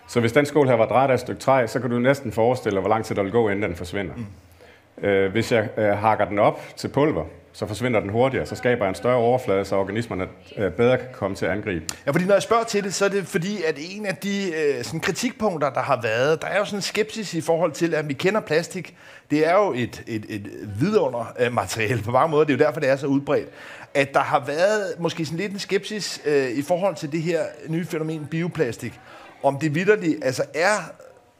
Så 0.08 0.20
hvis 0.20 0.32
den 0.32 0.46
skål 0.46 0.68
her 0.68 0.74
var 0.74 0.86
drejet 0.86 1.10
af 1.10 1.14
et 1.14 1.20
stykke 1.20 1.40
træ, 1.40 1.66
så 1.66 1.80
kan 1.80 1.90
du 1.90 1.98
næsten 1.98 2.32
forestille 2.32 2.74
dig, 2.74 2.80
hvor 2.80 2.90
lang 2.90 3.04
tid 3.04 3.14
der 3.14 3.22
vil 3.22 3.32
gå, 3.32 3.48
inden 3.48 3.62
den 3.62 3.76
forsvinder. 3.76 4.14
Mm. 4.16 5.06
Øh, 5.06 5.32
hvis 5.32 5.52
jeg 5.52 5.68
øh, 5.76 5.88
hakker 5.88 6.24
den 6.24 6.38
op 6.38 6.60
til 6.76 6.88
pulver, 6.88 7.24
så 7.58 7.66
forsvinder 7.66 8.00
den 8.00 8.10
hurtigere, 8.10 8.46
så 8.46 8.56
skaber 8.56 8.88
en 8.88 8.94
større 8.94 9.16
overflade, 9.16 9.64
så 9.64 9.76
organismerne 9.76 10.24
øh, 10.56 10.72
bedre 10.72 10.98
kan 10.98 11.06
komme 11.12 11.36
til 11.36 11.46
at 11.46 11.52
angribe. 11.52 11.84
Ja, 12.06 12.10
fordi 12.10 12.24
når 12.24 12.34
jeg 12.34 12.42
spørger 12.42 12.64
til 12.64 12.84
det, 12.84 12.94
så 12.94 13.04
er 13.04 13.08
det 13.08 13.26
fordi, 13.26 13.62
at 13.62 13.74
en 13.78 14.06
af 14.06 14.16
de 14.16 14.52
øh, 14.54 14.84
sådan 14.84 15.00
kritikpunkter, 15.00 15.70
der 15.70 15.80
har 15.80 16.00
været, 16.02 16.42
der 16.42 16.48
er 16.48 16.58
jo 16.58 16.64
sådan 16.64 16.78
en 16.78 16.82
skepsis 16.82 17.34
i 17.34 17.40
forhold 17.40 17.72
til, 17.72 17.94
at 17.94 18.08
vi 18.08 18.14
kender 18.14 18.40
plastik. 18.40 18.96
Det 19.30 19.46
er 19.46 19.54
jo 19.54 19.72
et, 19.72 20.02
et, 20.06 20.24
et 20.28 20.50
vidunder 20.80 21.34
øh, 21.38 21.52
materiale 21.52 22.02
på 22.02 22.10
mange 22.10 22.30
måder, 22.30 22.44
det 22.44 22.52
er 22.52 22.58
jo 22.58 22.64
derfor, 22.64 22.80
det 22.80 22.88
er 22.88 22.96
så 22.96 23.06
udbredt. 23.06 23.48
At 23.94 24.14
der 24.14 24.20
har 24.20 24.44
været 24.46 24.94
måske 24.98 25.24
sådan 25.24 25.38
lidt 25.38 25.52
en 25.52 25.58
skepsis 25.58 26.20
øh, 26.24 26.50
i 26.50 26.62
forhold 26.62 26.94
til 26.94 27.12
det 27.12 27.22
her 27.22 27.42
nye 27.68 27.86
fænomen 27.86 28.26
bioplastik 28.26 29.00
om 29.42 29.58
det 29.58 29.74
vidderligt 29.74 30.24
altså 30.24 30.42
er 30.54 30.76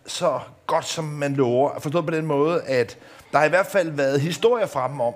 så 0.06 0.40
godt, 0.66 0.84
som 0.84 1.04
man 1.04 1.34
lover. 1.34 1.80
Forstået 1.80 2.04
på 2.04 2.10
den 2.10 2.26
måde, 2.26 2.62
at 2.62 2.98
der 3.32 3.38
har 3.38 3.44
i 3.44 3.48
hvert 3.48 3.66
fald 3.66 3.90
været 3.90 4.20
historier 4.20 4.66
frem 4.66 5.00
om, 5.00 5.14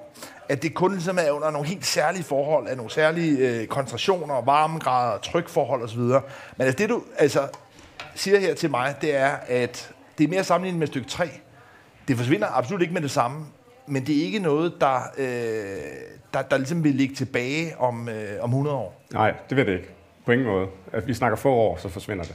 at 0.53 0.63
det 0.63 0.75
kun 0.75 0.93
ligesom 0.93 1.19
er 1.21 1.31
under 1.31 1.51
nogle 1.51 1.69
helt 1.69 1.87
særlige 1.87 2.25
forhold, 2.25 2.69
af 2.69 2.77
nogle 2.77 2.91
særlige 2.91 3.49
øh, 3.49 3.67
koncentrationer, 3.67 4.43
varmegrader, 4.43 5.19
trykforhold 5.19 5.83
osv. 5.83 6.01
Men 6.01 6.23
altså, 6.59 6.79
det 6.79 6.89
du 6.89 7.03
altså, 7.19 7.41
siger 8.15 8.39
her 8.39 8.55
til 8.55 8.71
mig, 8.71 8.95
det 9.01 9.17
er, 9.17 9.31
at 9.47 9.93
det 10.19 10.25
er 10.25 10.29
mere 10.29 10.45
sammenlignet 10.45 10.79
med 10.79 10.87
stykke 10.87 11.09
3. 11.09 11.29
Det 12.09 12.17
forsvinder 12.17 12.47
absolut 12.59 12.83
ikke 12.83 12.95
med 12.95 13.03
det 13.03 13.11
samme, 13.11 13.47
men 13.87 14.07
det 14.07 14.19
er 14.19 14.25
ikke 14.25 14.39
noget, 14.39 14.73
der, 14.81 15.01
øh, 15.19 15.27
der, 16.35 16.43
der 16.43 16.57
ligesom 16.57 16.85
vil 16.85 16.95
ligge 16.95 17.15
tilbage 17.15 17.79
om, 17.79 18.09
øh, 18.09 18.43
om 18.43 18.51
100 18.51 18.77
år. 18.77 19.03
Nej, 19.13 19.35
det 19.51 19.57
vil 19.57 19.67
det 19.67 19.73
ikke. 19.73 19.89
På 20.27 20.33
ingen 20.33 20.47
måde. 20.47 20.67
At 20.93 21.07
vi 21.07 21.15
snakker 21.15 21.37
få 21.37 21.51
år, 21.51 21.77
så 21.77 21.89
forsvinder 21.89 22.25
det. 22.25 22.35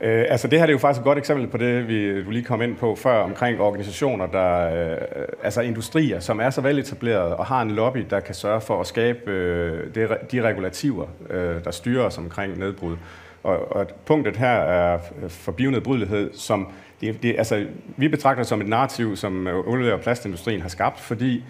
Øh, 0.00 0.24
altså 0.28 0.48
det 0.48 0.58
her 0.58 0.66
det 0.66 0.70
er 0.70 0.74
jo 0.74 0.78
faktisk 0.78 1.00
et 1.00 1.04
godt 1.04 1.18
eksempel 1.18 1.46
på 1.46 1.56
det, 1.56 1.88
vi 1.88 2.24
du 2.24 2.30
lige 2.30 2.44
kom 2.44 2.62
ind 2.62 2.76
på 2.76 2.94
før, 2.94 3.22
omkring 3.22 3.60
organisationer, 3.60 4.26
der, 4.26 4.90
øh, 4.90 5.26
altså 5.42 5.60
industrier, 5.60 6.20
som 6.20 6.40
er 6.40 6.50
så 6.50 6.60
veletableret 6.60 7.34
og 7.34 7.46
har 7.46 7.62
en 7.62 7.70
lobby, 7.70 8.06
der 8.10 8.20
kan 8.20 8.34
sørge 8.34 8.60
for 8.60 8.80
at 8.80 8.86
skabe 8.86 9.30
øh, 9.30 9.94
det, 9.94 10.10
de 10.32 10.42
regulativer, 10.42 11.06
øh, 11.30 11.64
der 11.64 11.70
styrer 11.70 12.04
os 12.04 12.18
omkring 12.18 12.58
nedbrud. 12.58 12.96
Og, 13.42 13.76
og 13.76 13.86
punktet 14.06 14.36
her 14.36 14.54
er 14.54 14.98
for 15.28 15.52
bionedbrydelighed, 15.52 16.30
som 16.34 16.68
det, 17.00 17.22
det, 17.22 17.34
altså, 17.38 17.66
vi 17.96 18.08
betragter 18.08 18.42
som 18.42 18.60
et 18.60 18.68
narrativ, 18.68 19.16
som 19.16 19.46
øh, 19.46 19.68
olie- 19.68 19.94
og 19.94 20.00
plastindustrien 20.00 20.60
har 20.60 20.68
skabt, 20.68 21.00
fordi 21.00 21.44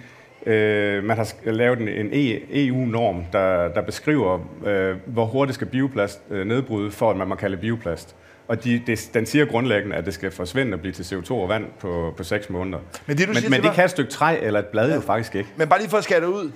Øh, 0.47 1.05
man 1.05 1.17
har 1.17 1.51
lavet 1.51 1.79
en, 1.79 1.89
en 1.89 2.09
e 2.13 2.67
EU-norm, 2.67 3.25
der, 3.33 3.69
der 3.69 3.81
beskriver, 3.81 4.39
øh, 4.67 4.97
hvor 5.07 5.25
hurtigt 5.25 5.55
skal 5.55 5.67
bioplast 5.67 6.23
øh, 6.31 6.47
nedbryde, 6.47 6.91
for 6.91 7.11
at 7.11 7.17
man 7.17 7.29
må 7.29 7.35
kalde 7.35 7.57
bioplast. 7.57 8.17
Og 8.53 8.65
de, 8.65 8.83
det, 8.87 9.11
den 9.15 9.27
siger 9.27 9.45
grundlæggende, 9.45 9.97
at 9.97 10.07
det 10.07 10.15
skal 10.15 10.31
forsvinde 10.31 10.75
og 10.75 10.81
blive 10.81 10.93
til 10.93 11.03
CO2 11.03 11.33
og 11.33 11.49
vand 11.49 11.65
på, 11.81 12.15
på 12.17 12.25
6 12.25 12.51
måneder. 12.51 12.79
Men 13.07 13.19
det, 13.19 13.29
du 13.29 13.33
men, 13.33 13.41
siger, 13.41 13.51
men 13.51 13.63
det 13.63 13.73
kan 13.73 13.85
et 13.85 13.91
stykke 13.91 14.11
træ 14.11 14.39
eller 14.43 14.61
et 14.61 14.67
blad 14.67 14.89
ja. 14.89 14.95
jo 14.95 15.01
faktisk 15.01 15.35
ikke. 15.35 15.51
Men 15.57 15.69
bare 15.69 15.79
lige 15.79 15.91
for 15.91 15.99
at 15.99 16.05
skære 16.05 16.21
det 16.21 16.27
ud, 16.27 16.53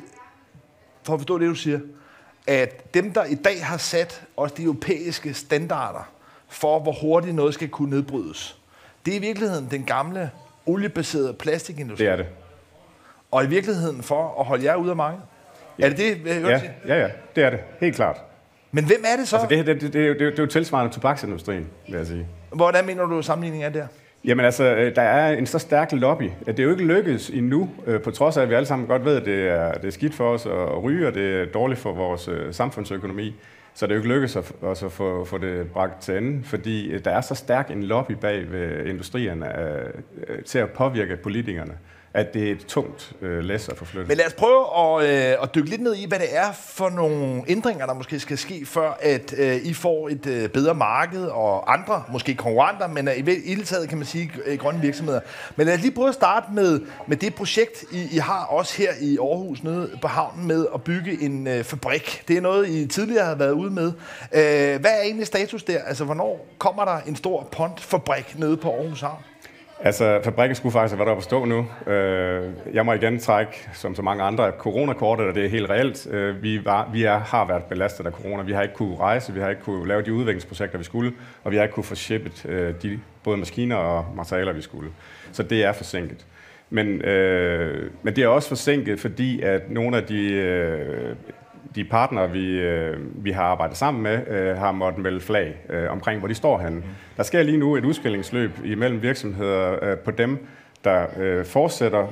for 1.03 1.15
at 1.15 1.21
forstå 1.21 1.38
det, 1.38 1.49
du 1.49 1.55
siger, 1.55 1.81
at 2.47 2.95
dem, 2.95 3.12
der 3.12 3.25
i 3.25 3.35
dag 3.35 3.65
har 3.65 3.76
sat 3.76 4.23
også 4.37 4.55
de 4.59 4.62
europæiske 4.62 5.35
standarder 5.35 6.11
for, 6.49 6.81
hvor 6.81 6.93
hurtigt 6.93 7.35
noget 7.35 7.55
skal 7.55 7.69
kunne 7.69 7.91
nedbrydes, 7.91 8.59
det 9.07 9.12
er 9.12 9.19
i 9.19 9.21
virkeligheden 9.21 9.69
den 9.71 9.85
gamle 9.85 10.31
oliebaserede 10.67 11.35
plastikindustri. 11.35 12.05
Det 12.05 12.12
er 12.12 12.17
det. 12.17 12.26
Og 13.31 13.45
i 13.45 13.47
virkeligheden 13.47 14.03
for 14.03 14.41
at 14.41 14.47
holde 14.47 14.65
jer 14.65 14.76
ude 14.76 14.91
af 14.91 14.97
markedet. 14.97 15.25
Ja. 15.79 15.85
Er 15.85 15.88
det 15.88 15.99
det, 15.99 16.26
jeg 16.26 16.43
ja, 16.87 16.95
ja, 16.95 17.00
ja, 17.00 17.11
det 17.37 17.45
er 17.45 17.50
det. 17.50 17.61
Helt 17.81 17.97
klart. 17.97 18.17
Men 18.73 18.85
hvem 18.85 19.04
er 19.12 19.16
det 19.16 19.28
så? 19.28 19.37
Altså 19.37 19.56
det, 19.56 19.66
det, 19.66 19.80
det, 19.80 19.92
det, 19.92 20.02
er 20.02 20.06
jo, 20.06 20.14
det 20.14 20.38
er 20.38 20.42
jo 20.42 20.46
tilsvarende 20.46 20.94
tobaksindustrien, 20.94 21.66
vil 21.88 21.96
jeg 21.96 22.06
sige. 22.06 22.26
Hvordan 22.52 22.87
mener 22.87 23.06
du, 23.06 23.23
sammenligningen 23.23 23.68
er 23.68 23.73
der? 23.80 23.87
Jamen 24.25 24.44
altså, 24.44 24.64
øh, 24.64 24.96
der 24.96 25.02
er 25.02 25.37
en 25.37 25.46
så 25.46 25.58
stærk 25.58 25.92
lobby, 25.92 26.30
at 26.46 26.56
det 26.56 26.58
er 26.58 26.64
jo 26.64 26.70
ikke 26.70 26.85
lykkedes 26.85 27.30
endnu, 27.30 27.70
øh, 27.87 28.00
på 28.00 28.11
trods 28.11 28.37
af, 28.37 28.42
at 28.42 28.49
vi 28.49 28.54
alle 28.54 28.66
sammen 28.66 28.88
godt 28.88 29.04
ved, 29.04 29.16
at 29.16 29.25
det 29.25 29.49
er, 29.49 29.73
det 29.73 29.87
er 29.87 29.90
skidt 29.90 30.14
for 30.14 30.32
os 30.32 30.46
at 30.46 30.82
ryge, 30.82 31.06
og 31.06 31.14
det 31.14 31.40
er 31.40 31.44
dårligt 31.44 31.80
for 31.80 31.92
vores 31.92 32.28
øh, 32.28 32.54
samfundsøkonomi. 32.54 33.35
Så 33.75 33.87
det 33.87 33.92
er 33.92 33.96
jo 33.96 34.00
ikke 34.00 34.14
lykkedes 34.14 34.37
at, 34.37 34.52
også 34.62 34.87
at 34.87 34.92
få, 34.92 35.25
få 35.25 35.38
det 35.38 35.70
bragt 35.73 36.02
til 36.02 36.16
ende, 36.16 36.44
fordi 36.44 36.99
der 36.99 37.11
er 37.11 37.20
så 37.20 37.35
stærk 37.35 37.70
en 37.70 37.82
lobby 37.82 38.12
bag 38.12 38.52
ved 38.52 38.87
industrierne 38.87 39.46
til 40.46 40.58
at 40.58 40.70
påvirke 40.70 41.16
politikerne 41.16 41.73
at 42.16 42.35
det 42.35 42.49
er 42.49 42.52
et 42.52 42.66
tungt 42.66 43.12
øh, 43.23 43.44
læs 43.44 43.68
at 43.68 43.78
forflytte. 43.78 44.08
Men 44.08 44.16
lad 44.16 44.26
os 44.26 44.32
prøve 44.32 44.64
at, 44.78 45.11
øh, 45.11 45.42
at 45.42 45.54
dykke 45.54 45.70
lidt 45.70 45.82
ned 45.82 45.94
i, 45.94 46.06
hvad 46.08 46.18
det 46.18 46.37
er 46.37 46.52
for 46.52 46.88
nogle 46.88 47.42
ændringer, 47.49 47.87
der 47.87 47.94
måske 47.94 48.20
skal 48.20 48.38
ske, 48.38 48.66
før 48.66 48.99
at 49.00 49.35
øh, 49.38 49.56
I 49.56 49.75
får 49.75 50.08
et 50.08 50.26
øh, 50.26 50.49
bedre 50.49 50.75
marked 50.75 51.25
og 51.25 51.73
andre, 51.73 52.02
måske 52.12 52.35
konkurrenter, 52.35 52.88
men 52.88 53.08
øh, 53.08 53.16
i 53.16 53.23
hele 53.46 53.64
taget 53.64 53.88
kan 53.88 53.99
man 53.99 54.06
sige 54.06 54.30
øh, 54.46 54.58
grønne 54.58 54.80
virksomheder. 54.80 55.20
Men 55.56 55.66
lad 55.66 55.75
os 55.75 55.80
lige 55.80 55.94
prøve 55.94 56.08
at 56.08 56.14
starte 56.14 56.46
med, 56.52 56.80
med 57.06 57.16
det 57.16 57.35
projekt, 57.35 57.85
I, 57.92 58.08
I 58.12 58.16
har 58.16 58.44
også 58.44 58.76
her 58.76 58.92
i 59.00 59.18
Aarhus 59.18 59.62
nede 59.62 59.90
på 60.02 60.08
havnen 60.08 60.46
med 60.46 60.66
at 60.75 60.82
bygge 60.82 61.23
en 61.23 61.46
øh, 61.46 61.64
fabrik. 61.64 62.23
Det 62.28 62.37
er 62.37 62.40
noget, 62.40 62.68
I 62.68 62.87
tidligere 62.87 63.25
har 63.25 63.35
været 63.35 63.52
ude 63.52 63.70
med. 63.70 63.92
Øh, 64.32 64.80
hvad 64.80 64.90
er 64.90 65.02
egentlig 65.02 65.26
status 65.26 65.62
der? 65.62 65.78
Altså, 65.78 66.04
hvornår 66.04 66.46
kommer 66.58 66.85
der 66.85 66.99
en 67.06 67.16
stor 67.16 67.49
pontfabrik 67.52 68.38
nede 68.38 68.56
på 68.56 68.70
Aarhus 68.70 69.00
Havn? 69.00 69.23
Altså, 69.80 70.21
fabrikken 70.25 70.56
skulle 70.56 70.73
faktisk 70.73 70.92
have 70.92 70.99
været 70.99 71.09
oppe 71.09 71.21
at 71.21 71.25
stå 71.25 71.45
nu. 71.45 71.66
Øh, 71.92 72.50
jeg 72.73 72.87
må 72.87 72.92
igen 72.92 73.18
trække, 73.18 73.68
som 73.73 73.95
så 73.95 74.02
mange 74.02 74.23
andre, 74.23 74.52
coronakortet, 74.59 75.26
og 75.26 75.35
det 75.35 75.45
er 75.45 75.49
helt 75.49 75.71
reelt. 75.71 76.06
Øh, 76.11 76.42
vi, 76.42 76.64
var, 76.64 76.90
vi 76.92 77.02
er, 77.04 77.18
har 77.18 77.45
været 77.45 77.64
belastet 77.64 78.06
af 78.06 78.12
corona. 78.12 78.42
Vi 78.42 78.52
har 78.52 78.62
ikke 78.62 78.75
kunne 78.75 78.97
rejse, 78.97 79.33
vi 79.33 79.40
har 79.40 79.50
ikke 79.50 79.62
kunne 79.62 79.88
lave 79.88 80.02
de 80.02 80.12
udviklingsprojekter, 80.12 80.78
vi 80.78 80.85
skulle, 80.85 81.12
og 81.45 81.52
vi 81.52 81.56
har 81.56 81.62
ikke 81.62 81.75
kunne 81.75 81.85
få 81.85 81.95
shippet 81.95 82.47
øh, 82.49 82.75
de 82.83 83.00
både 83.25 83.37
maskiner 83.37 83.76
og 83.76 84.06
materialer, 84.16 84.52
vi 84.52 84.62
skulle. 84.62 84.90
Så 85.33 85.42
det 85.42 85.64
er 85.64 85.73
forsinket. 85.73 86.26
Men, 86.71 87.02
øh, 87.02 87.90
men 88.02 88.16
det 88.16 88.25
er 88.25 88.28
også 88.28 88.49
forsinket, 88.49 89.00
fordi 89.00 89.40
at 89.40 89.71
nogle 89.71 89.97
af 89.97 90.04
de 90.04 90.33
øh, 90.33 91.16
de 91.75 91.85
partnere, 91.85 92.30
vi, 92.30 92.61
øh, 92.61 93.25
vi 93.25 93.30
har 93.30 93.42
arbejdet 93.42 93.76
sammen 93.76 94.02
med, 94.02 94.28
øh, 94.28 94.56
har 94.56 94.73
måttet 94.73 95.02
melde 95.02 95.20
flag 95.20 95.56
øh, 95.70 95.90
omkring, 95.90 96.18
hvor 96.18 96.28
de 96.28 96.35
står 96.35 96.58
henne. 96.58 96.82
Der 97.16 97.23
sker 97.23 97.42
lige 97.42 97.58
nu 97.58 97.76
et 97.76 97.85
udskillingsløb 97.85 98.50
imellem 98.64 99.02
virksomheder 99.02 99.85
øh, 99.85 99.99
på 99.99 100.11
dem, 100.11 100.46
der 100.85 101.06
øh, 101.18 101.44
fortsætter, 101.44 102.06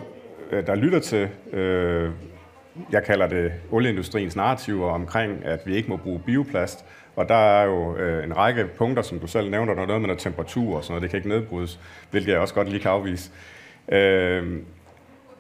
øh, 0.51 0.67
der 0.67 0.75
lytter 0.75 0.99
til, 1.01 1.29
øh, 1.53 2.11
jeg 2.93 3.05
kalder 3.05 3.27
det 3.27 3.53
olieindustriens 3.71 4.37
narrativer 4.37 4.91
omkring, 4.91 5.45
at 5.45 5.61
vi 5.67 5.77
ikke 5.77 5.89
må 5.89 5.97
bruge 5.97 6.21
bioplast. 6.27 6.85
Og 7.17 7.29
der 7.29 7.35
er 7.35 7.65
jo 7.65 7.97
øh, 7.97 8.25
en 8.25 8.37
række 8.37 8.67
punkter, 8.79 9.03
som 9.03 9.19
du 9.19 9.27
selv 9.27 9.51
nævner, 9.51 9.75
der 9.75 9.83
er 9.83 9.87
noget 9.87 10.01
med 10.01 10.09
noget 10.09 10.21
temperatur 10.21 10.77
og 10.77 10.85
sådan 10.85 10.93
noget, 10.93 11.03
det 11.03 11.11
kan 11.11 11.17
ikke 11.17 11.29
nedbrydes, 11.29 11.81
hvilket 12.11 12.33
jeg 12.33 12.41
også 12.41 12.55
godt 12.55 12.69
lige 12.69 12.81
kan 12.81 12.91
afvise. 12.91 13.31
Øh, 13.89 14.59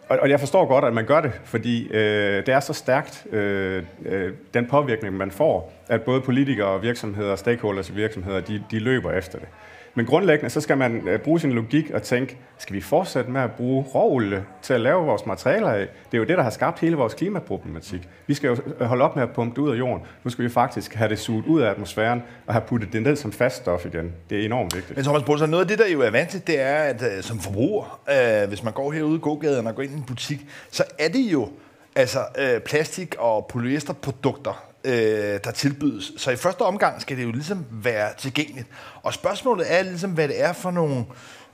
og, 0.08 0.18
og 0.18 0.30
jeg 0.30 0.40
forstår 0.40 0.66
godt, 0.66 0.84
at 0.84 0.92
man 0.92 1.06
gør 1.06 1.20
det, 1.20 1.32
fordi 1.44 1.88
øh, 1.88 2.46
det 2.46 2.48
er 2.48 2.60
så 2.60 2.72
stærkt, 2.72 3.26
øh, 3.32 3.82
øh, 4.06 4.32
den 4.54 4.66
påvirkning, 4.66 5.16
man 5.16 5.30
får, 5.30 5.72
at 5.88 6.02
både 6.02 6.20
politikere 6.20 6.66
og 6.66 6.82
virksomheder 6.82 7.30
og 7.30 7.38
stakeholders 7.38 7.90
i 7.90 7.92
virksomheder, 7.92 8.40
de, 8.40 8.64
de 8.70 8.78
løber 8.78 9.12
efter 9.12 9.38
det. 9.38 9.48
Men 9.96 10.06
grundlæggende, 10.06 10.50
så 10.50 10.60
skal 10.60 10.78
man 10.78 11.08
øh, 11.08 11.20
bruge 11.20 11.40
sin 11.40 11.52
logik 11.52 11.90
og 11.90 12.02
tænke, 12.02 12.38
skal 12.58 12.76
vi 12.76 12.80
fortsætte 12.80 13.30
med 13.30 13.40
at 13.40 13.50
bruge 13.52 13.84
råolie 13.94 14.44
til 14.62 14.74
at 14.74 14.80
lave 14.80 15.04
vores 15.04 15.26
materialer 15.26 15.68
af? 15.68 15.86
Det 16.04 16.14
er 16.14 16.18
jo 16.18 16.24
det, 16.24 16.36
der 16.36 16.42
har 16.42 16.50
skabt 16.50 16.80
hele 16.80 16.96
vores 16.96 17.14
klimaproblematik. 17.14 18.08
Vi 18.26 18.34
skal 18.34 18.48
jo 18.48 18.56
øh, 18.80 18.86
holde 18.86 19.04
op 19.04 19.16
med 19.16 19.22
at 19.22 19.30
pumpe 19.30 19.60
det 19.60 19.68
ud 19.68 19.74
af 19.74 19.78
jorden. 19.78 20.06
Nu 20.24 20.30
skal 20.30 20.44
vi 20.44 20.48
faktisk 20.50 20.94
have 20.94 21.08
det 21.08 21.18
suget 21.18 21.46
ud 21.46 21.60
af 21.60 21.70
atmosfæren 21.70 22.22
og 22.46 22.54
have 22.54 22.62
puttet 22.66 22.92
det 22.92 23.02
ned 23.02 23.16
som 23.16 23.32
fast 23.32 23.56
stof 23.56 23.86
igen. 23.86 24.12
Det 24.30 24.40
er 24.40 24.44
enormt 24.44 24.74
vigtigt. 24.76 24.96
Men 24.96 25.04
Thomas 25.04 25.22
Bolsen, 25.22 25.50
noget 25.50 25.64
af 25.64 25.68
det, 25.68 25.78
der 25.78 25.92
jo 25.92 26.00
er 26.00 26.10
vanskeligt, 26.10 26.46
det 26.46 26.60
er, 26.60 26.76
at 26.76 27.02
øh, 27.16 27.22
som 27.22 27.38
forbruger, 27.38 28.00
øh, 28.42 28.48
hvis 28.48 28.62
man 28.62 28.72
går 28.72 28.92
herude 28.92 29.16
i 29.16 29.20
gågaden 29.20 29.66
og 29.66 29.74
går 29.74 29.82
ind 29.82 29.92
i 29.92 29.96
en 29.96 30.02
butik, 30.02 30.46
så 30.70 30.84
er 30.98 31.08
det 31.08 31.32
jo 31.32 31.48
altså 31.96 32.18
øh, 32.38 32.60
plastik- 32.60 33.14
og 33.18 33.46
polyesterprodukter, 33.46 34.64
øh, 34.84 35.40
der 35.44 35.50
tilbydes. 35.50 36.12
Så 36.16 36.30
i 36.30 36.36
første 36.36 36.62
omgang 36.62 37.02
skal 37.02 37.16
det 37.16 37.24
jo 37.24 37.30
ligesom 37.30 37.66
være 37.70 38.10
tilgængeligt. 38.18 38.66
Og 39.02 39.14
spørgsmålet 39.14 39.72
er 39.72 39.82
ligesom, 39.82 40.10
hvad 40.10 40.28
det 40.28 40.42
er 40.42 40.52
for 40.52 40.70
nogle 40.70 41.04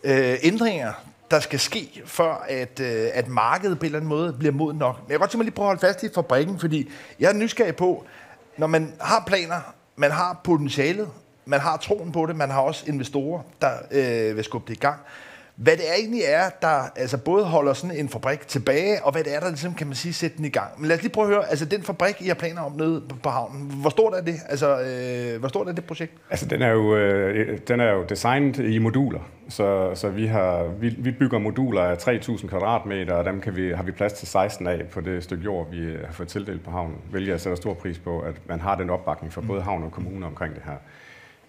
øh, 0.04 0.36
ændringer, 0.42 0.92
der 1.30 1.40
skal 1.40 1.60
ske, 1.60 2.02
for 2.04 2.44
at, 2.48 2.80
øh, 2.80 3.08
at 3.14 3.28
markedet 3.28 3.78
på 3.78 3.82
en 3.82 3.86
eller 3.86 3.98
anden 3.98 4.08
måde 4.08 4.32
bliver 4.32 4.52
modent 4.52 4.78
nok. 4.78 4.96
Men 4.96 5.08
jeg 5.08 5.14
kan 5.14 5.18
godt 5.18 5.30
tænke 5.30 5.38
mig 5.38 5.44
lige 5.44 5.54
prøve 5.54 5.64
at 5.64 5.68
holde 5.68 5.80
fast 5.80 6.02
i 6.02 6.08
fabrikken, 6.14 6.58
fordi 6.58 6.90
jeg 7.20 7.28
er 7.28 7.34
nysgerrig 7.34 7.76
på, 7.76 8.04
når 8.56 8.66
man 8.66 8.92
har 9.00 9.24
planer, 9.26 9.60
man 9.96 10.10
har 10.10 10.40
potentialet, 10.44 11.08
man 11.44 11.60
har 11.60 11.76
troen 11.76 12.12
på 12.12 12.26
det, 12.26 12.36
man 12.36 12.50
har 12.50 12.60
også 12.60 12.84
investorer, 12.86 13.42
der 13.60 13.70
øh, 13.90 14.36
vil 14.36 14.44
skubbe 14.44 14.68
det 14.68 14.76
i 14.76 14.80
gang 14.80 14.98
hvad 15.62 15.76
det 15.76 15.84
egentlig 15.98 16.20
er, 16.24 16.50
der 16.62 16.90
altså 16.96 17.18
både 17.18 17.44
holder 17.44 17.72
sådan 17.72 17.96
en 17.96 18.08
fabrik 18.08 18.48
tilbage, 18.48 19.04
og 19.04 19.12
hvad 19.12 19.24
det 19.24 19.34
er, 19.34 19.40
der 19.40 19.48
ligesom, 19.48 19.74
kan 19.74 19.86
man 19.86 19.96
sige, 19.96 20.12
sætte 20.12 20.36
den 20.36 20.44
i 20.44 20.48
gang. 20.48 20.68
Men 20.78 20.88
lad 20.88 20.96
os 20.96 21.02
lige 21.02 21.12
prøve 21.12 21.26
at 21.26 21.34
høre, 21.34 21.50
altså 21.50 21.64
den 21.64 21.82
fabrik, 21.82 22.14
I 22.20 22.26
har 22.26 22.34
planer 22.34 22.62
om 22.62 22.72
nede 22.72 23.02
på, 23.08 23.16
på 23.22 23.28
havnen, 23.28 23.70
hvor 23.80 23.90
stort 23.90 24.14
er 24.14 24.20
det? 24.20 24.34
Altså, 24.48 24.80
øh, 24.80 25.38
hvor 25.40 25.48
stort 25.48 25.68
er 25.68 25.72
det 25.72 25.84
projekt? 25.84 26.12
Altså, 26.30 26.46
den 26.46 26.62
er 26.62 26.68
jo, 26.68 26.96
øh, 26.96 27.58
den 27.68 27.80
er 27.80 27.92
jo 27.92 28.04
designet 28.08 28.58
i 28.58 28.78
moduler, 28.78 29.20
så, 29.48 29.90
så 29.94 30.08
vi, 30.08 30.26
har, 30.26 30.64
vi, 30.80 30.94
vi 30.98 31.10
bygger 31.10 31.38
moduler 31.38 31.82
af 31.82 31.94
3.000 31.94 32.48
kvadratmeter, 32.48 33.14
og 33.14 33.24
dem 33.24 33.40
kan 33.40 33.56
vi, 33.56 33.72
har 33.72 33.82
vi 33.82 33.92
plads 33.92 34.12
til 34.12 34.28
16 34.28 34.66
af 34.66 34.86
på 34.92 35.00
det 35.00 35.24
stykke 35.24 35.44
jord, 35.44 35.70
vi 35.70 35.96
har 36.06 36.12
fået 36.12 36.28
tildelt 36.28 36.64
på 36.64 36.70
havnen, 36.70 36.96
hvilket 37.10 37.30
jeg 37.30 37.40
sætter 37.40 37.56
stor 37.56 37.74
pris 37.74 37.98
på, 37.98 38.20
at 38.20 38.34
man 38.48 38.60
har 38.60 38.74
den 38.74 38.90
opbakning 38.90 39.32
fra 39.32 39.40
både 39.40 39.62
havn 39.62 39.82
og 39.82 39.92
kommune 39.92 40.26
omkring 40.26 40.54
det 40.54 40.62
her. 40.64 40.76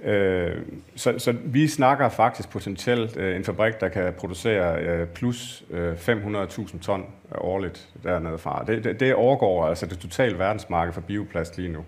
Øh, 0.04 0.62
så, 0.96 1.20
så 1.20 1.36
vi 1.44 1.68
snakker 1.68 2.10
faktisk 2.10 2.50
potentielt 2.50 3.18
øh, 3.18 3.36
en 3.36 3.44
fabrik, 3.44 3.80
der 3.80 3.90
kan 3.90 4.14
producere 4.14 4.80
øh, 4.80 5.08
plus 5.08 5.64
500.000 5.72 6.80
ton 6.80 7.06
årligt 7.36 7.90
dernede 8.04 8.38
fra. 8.38 8.64
Det, 8.68 8.84
det, 8.84 9.00
det 9.00 9.16
overgår 9.16 9.66
altså 9.66 9.86
det 9.86 10.00
totale 10.00 10.40
verdensmarked 10.40 10.94
for 10.94 11.02
bioplast 11.02 11.58
lige 11.58 11.70
nu. 11.70 11.86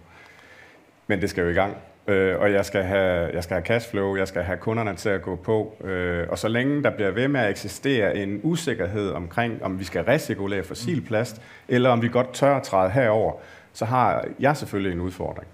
Men 1.08 1.22
det 1.22 1.30
skal 1.30 1.42
jo 1.42 1.50
i 1.50 1.54
gang. 1.54 1.78
og 2.42 2.52
jeg 2.52 2.66
skal, 2.66 2.84
have, 2.84 3.30
jeg 3.34 3.44
skal 3.44 3.56
have 3.56 3.66
cashflow, 3.66 4.16
jeg 4.16 4.28
skal 4.28 4.44
have 4.44 4.58
kunderne 4.58 4.96
til 4.96 5.10
at 5.10 5.22
gå 5.22 5.36
på. 5.36 5.76
og 6.30 6.38
så 6.40 6.48
længe 6.48 6.84
der 6.84 6.90
bliver 6.90 7.12
ved 7.12 7.28
med 7.28 7.40
at 7.40 7.50
eksistere 7.50 8.16
en 8.18 8.40
usikkerhed 8.44 9.12
omkring, 9.12 9.64
om 9.64 9.80
vi 9.80 9.84
skal 9.84 10.04
recirkulere 10.04 10.64
fossil 10.64 11.02
plast, 11.02 11.42
eller 11.68 11.90
om 11.90 12.02
vi 12.02 12.08
godt 12.08 12.34
tør 12.34 12.56
at 12.56 12.64
træde 12.64 12.90
herover, 12.90 13.34
så 13.74 13.86
har 13.86 14.26
jeg 14.40 14.58
selvfølgelig 14.58 14.94
en 14.94 15.02
udfordring. 15.02 15.48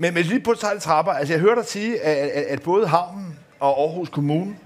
Men, 0.00 0.14
men 0.14 0.24
lige 0.24 0.40
på 0.40 0.50
et 0.50 0.58
trapper, 0.80 1.12
altså 1.12 1.34
jeg 1.34 1.40
hørte 1.40 1.60
dig 1.60 1.68
sige, 1.68 2.00
at, 2.00 2.44
at, 2.44 2.62
både 2.62 2.86
havnen 2.86 3.38
og 3.60 3.80
Aarhus 3.80 4.08
Kommune 4.08 4.56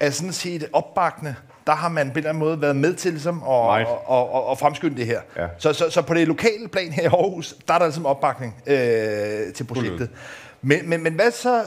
er 0.00 0.10
sådan 0.10 0.32
set 0.32 0.68
opbakende. 0.72 1.34
Der 1.66 1.72
har 1.74 1.88
man 1.88 2.06
på 2.06 2.12
en 2.12 2.16
eller 2.18 2.28
anden 2.28 2.40
måde 2.40 2.60
været 2.60 2.76
med 2.76 2.94
til 2.94 3.12
ligesom, 3.12 3.38
at, 3.42 3.48
og, 3.48 4.06
og, 4.06 4.32
og, 4.32 4.46
og 4.46 4.58
fremskynde 4.58 4.96
det 4.96 5.06
her. 5.06 5.20
Ja. 5.36 5.46
Så, 5.58 5.72
så, 5.72 5.90
så 5.90 6.02
på 6.02 6.14
det 6.14 6.28
lokale 6.28 6.68
plan 6.68 6.92
her 6.92 7.02
i 7.02 7.06
Aarhus, 7.06 7.54
der 7.68 7.74
er 7.74 7.78
der 7.78 7.86
ligesom 7.86 8.06
opbakning 8.06 8.62
øh, 8.66 9.52
til 9.54 9.64
projektet. 9.64 10.10
Men, 10.62 10.90
men, 10.90 11.02
men 11.02 11.12
hvad 11.12 11.30
så, 11.30 11.62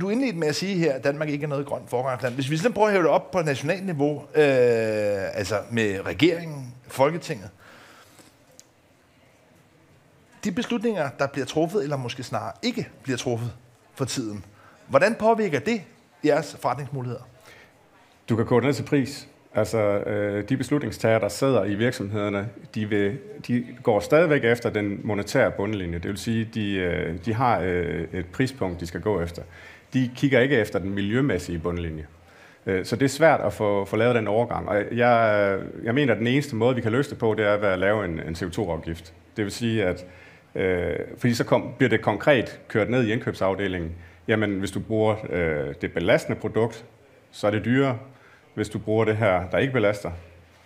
du 0.00 0.10
indledte 0.10 0.38
med 0.38 0.48
at 0.48 0.54
sige 0.54 0.78
her, 0.78 0.92
at 0.92 1.04
Danmark 1.04 1.28
ikke 1.28 1.44
er 1.44 1.48
noget 1.48 1.66
grønt 1.66 1.90
forgangsland. 1.90 2.34
Hvis 2.34 2.50
vi 2.50 2.56
sådan 2.56 2.72
prøver 2.72 2.88
at 2.88 2.92
hæve 2.92 3.02
det 3.02 3.10
op 3.10 3.30
på 3.30 3.42
nationalt 3.42 3.86
niveau, 3.86 4.22
øh, 4.34 5.38
altså 5.38 5.58
med 5.70 6.06
regeringen, 6.06 6.74
Folketinget, 6.88 7.48
de 10.44 10.52
beslutninger, 10.52 11.08
der 11.18 11.26
bliver 11.26 11.46
truffet, 11.46 11.82
eller 11.82 11.96
måske 11.96 12.22
snarere 12.22 12.52
ikke 12.62 12.88
bliver 13.02 13.16
truffet 13.16 13.52
for 13.94 14.04
tiden, 14.04 14.44
hvordan 14.88 15.14
påvirker 15.14 15.58
det 15.58 15.82
jeres 16.24 16.56
forretningsmuligheder? 16.60 17.28
Du 18.28 18.36
kan 18.36 18.46
gå 18.46 18.60
ned 18.60 18.72
til 18.72 18.82
pris. 18.82 19.28
Altså, 19.54 19.78
øh, 19.78 20.48
de 20.48 20.56
beslutningstager, 20.56 21.18
der 21.18 21.28
sidder 21.28 21.64
i 21.64 21.74
virksomhederne, 21.74 22.48
de, 22.74 22.88
vil, 22.88 23.18
de 23.46 23.66
går 23.82 24.00
stadigvæk 24.00 24.44
efter 24.44 24.70
den 24.70 25.00
monetære 25.04 25.50
bundlinje. 25.50 25.98
Det 25.98 26.08
vil 26.08 26.18
sige, 26.18 26.48
de, 26.54 26.74
øh, 26.74 27.16
de 27.24 27.34
har 27.34 27.60
øh, 27.60 28.04
et 28.12 28.26
prispunkt, 28.26 28.80
de 28.80 28.86
skal 28.86 29.00
gå 29.00 29.20
efter. 29.20 29.42
De 29.92 30.10
kigger 30.16 30.40
ikke 30.40 30.56
efter 30.56 30.78
den 30.78 30.90
miljømæssige 30.90 31.58
bundlinje. 31.58 32.06
Øh, 32.66 32.84
så 32.84 32.96
det 32.96 33.04
er 33.04 33.08
svært 33.08 33.40
at 33.40 33.52
få, 33.52 33.84
få 33.84 33.96
lavet 33.96 34.14
den 34.14 34.28
overgang. 34.28 34.68
Og 34.68 34.76
jeg, 34.92 35.58
jeg 35.82 35.94
mener, 35.94 36.12
at 36.12 36.18
den 36.18 36.26
eneste 36.26 36.56
måde, 36.56 36.74
vi 36.74 36.80
kan 36.80 36.92
løse 36.92 37.10
det 37.10 37.18
på, 37.18 37.34
det 37.34 37.46
er 37.46 37.56
ved 37.56 37.68
at 37.68 37.78
lave 37.78 38.04
en, 38.04 38.20
en 38.20 38.34
CO2-afgift. 38.34 39.12
Det 39.36 39.44
vil 39.44 39.52
sige, 39.52 39.84
at 39.84 40.06
Øh, 40.54 40.96
fordi 41.18 41.34
så 41.34 41.44
kom, 41.44 41.74
bliver 41.78 41.90
det 41.90 42.00
konkret 42.00 42.60
kørt 42.68 42.90
ned 42.90 43.04
i 43.04 43.12
indkøbsafdelingen. 43.12 43.92
Jamen, 44.28 44.58
hvis 44.58 44.70
du 44.70 44.80
bruger 44.80 45.16
øh, 45.30 45.74
det 45.80 45.92
belastende 45.92 46.40
produkt, 46.40 46.84
så 47.30 47.46
er 47.46 47.50
det 47.50 47.64
dyrere. 47.64 47.98
Hvis 48.54 48.68
du 48.68 48.78
bruger 48.78 49.04
det 49.04 49.16
her, 49.16 49.50
der 49.50 49.58
ikke 49.58 49.72
belaster, 49.72 50.10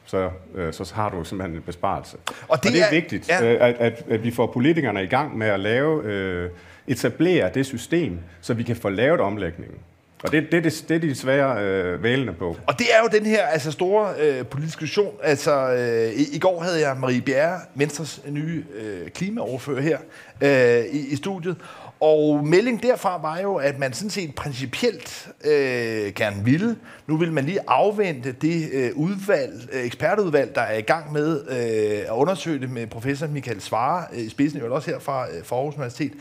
så, 0.05 0.31
øh, 0.55 0.73
så 0.73 0.93
har 0.95 1.11
du 1.11 1.25
simpelthen 1.25 1.57
en 1.57 1.63
besparelse. 1.63 2.17
Og 2.17 2.35
det, 2.35 2.49
og 2.49 2.63
det 2.63 2.81
er, 2.81 2.87
er 2.87 2.91
vigtigt, 2.91 3.29
ja. 3.29 3.53
øh, 3.53 3.69
at, 3.69 3.75
at, 3.75 4.05
at 4.11 4.25
vi 4.25 4.31
får 4.31 4.47
politikerne 4.47 5.05
i 5.05 5.07
gang 5.07 5.39
med 5.39 5.47
at 5.47 5.61
lave, 5.61 6.05
øh, 6.05 6.51
etablere 6.87 7.51
det 7.55 7.67
system, 7.67 8.19
så 8.41 8.55
vi 8.55 8.63
kan 8.63 8.77
få 8.77 8.89
lavet 8.89 9.21
omlægningen. 9.21 9.79
Og 10.25 10.33
det, 10.33 10.53
det, 10.53 10.65
det, 10.65 10.85
det 10.89 10.95
er 10.95 10.99
de 10.99 11.15
svære 11.15 11.65
øh, 11.65 12.03
vælende 12.03 12.33
på. 12.33 12.57
Og 12.67 12.79
det 12.79 12.87
er 12.95 12.99
jo 13.03 13.19
den 13.19 13.27
her 13.27 13.47
altså, 13.47 13.73
store 13.73 14.15
øh, 14.19 14.47
politiske 14.47 14.81
diskussion. 14.81 15.15
Altså, 15.23 15.71
øh, 15.73 16.21
i, 16.21 16.37
I 16.37 16.39
går 16.39 16.61
havde 16.61 16.89
jeg 16.89 16.97
Marie 17.01 17.21
Bjerre, 17.21 17.61
Venstres 17.75 18.21
nye 18.29 18.65
øh, 18.75 19.09
klimaoverfører 19.09 19.81
her 19.81 19.99
øh, 20.41 20.85
i, 20.85 21.13
i 21.13 21.17
studiet. 21.17 21.57
Og 22.01 22.47
meldingen 22.47 22.83
derfra 22.83 23.21
var 23.21 23.39
jo, 23.39 23.55
at 23.55 23.79
man 23.79 23.93
sådan 23.93 24.11
set 24.11 24.35
principielt 24.35 25.29
øh, 25.45 26.13
gerne 26.15 26.45
ville. 26.45 26.77
Nu 27.07 27.17
vil 27.17 27.33
man 27.33 27.45
lige 27.45 27.59
afvente 27.67 28.33
det 28.33 28.71
øh, 28.73 28.91
udvalg, 28.95 29.69
øh, 29.73 29.85
ekspertudvalg, 29.85 30.55
der 30.55 30.61
er 30.61 30.79
i 30.79 30.83
gang 30.83 31.13
med 31.13 31.41
øh, 31.49 31.99
at 31.99 32.13
undersøge 32.13 32.61
det 32.61 32.71
med 32.71 32.87
professor 32.87 33.27
Michael 33.27 33.61
Svare 33.61 34.05
øh, 34.13 34.19
i 34.19 34.29
spidsen, 34.29 34.61
jo 34.61 34.75
også 34.75 34.91
her 34.91 34.99
fra, 34.99 35.27
øh, 35.27 35.45
fra 35.45 35.57
Aarhus 35.57 35.75
Universitet. 35.75 36.13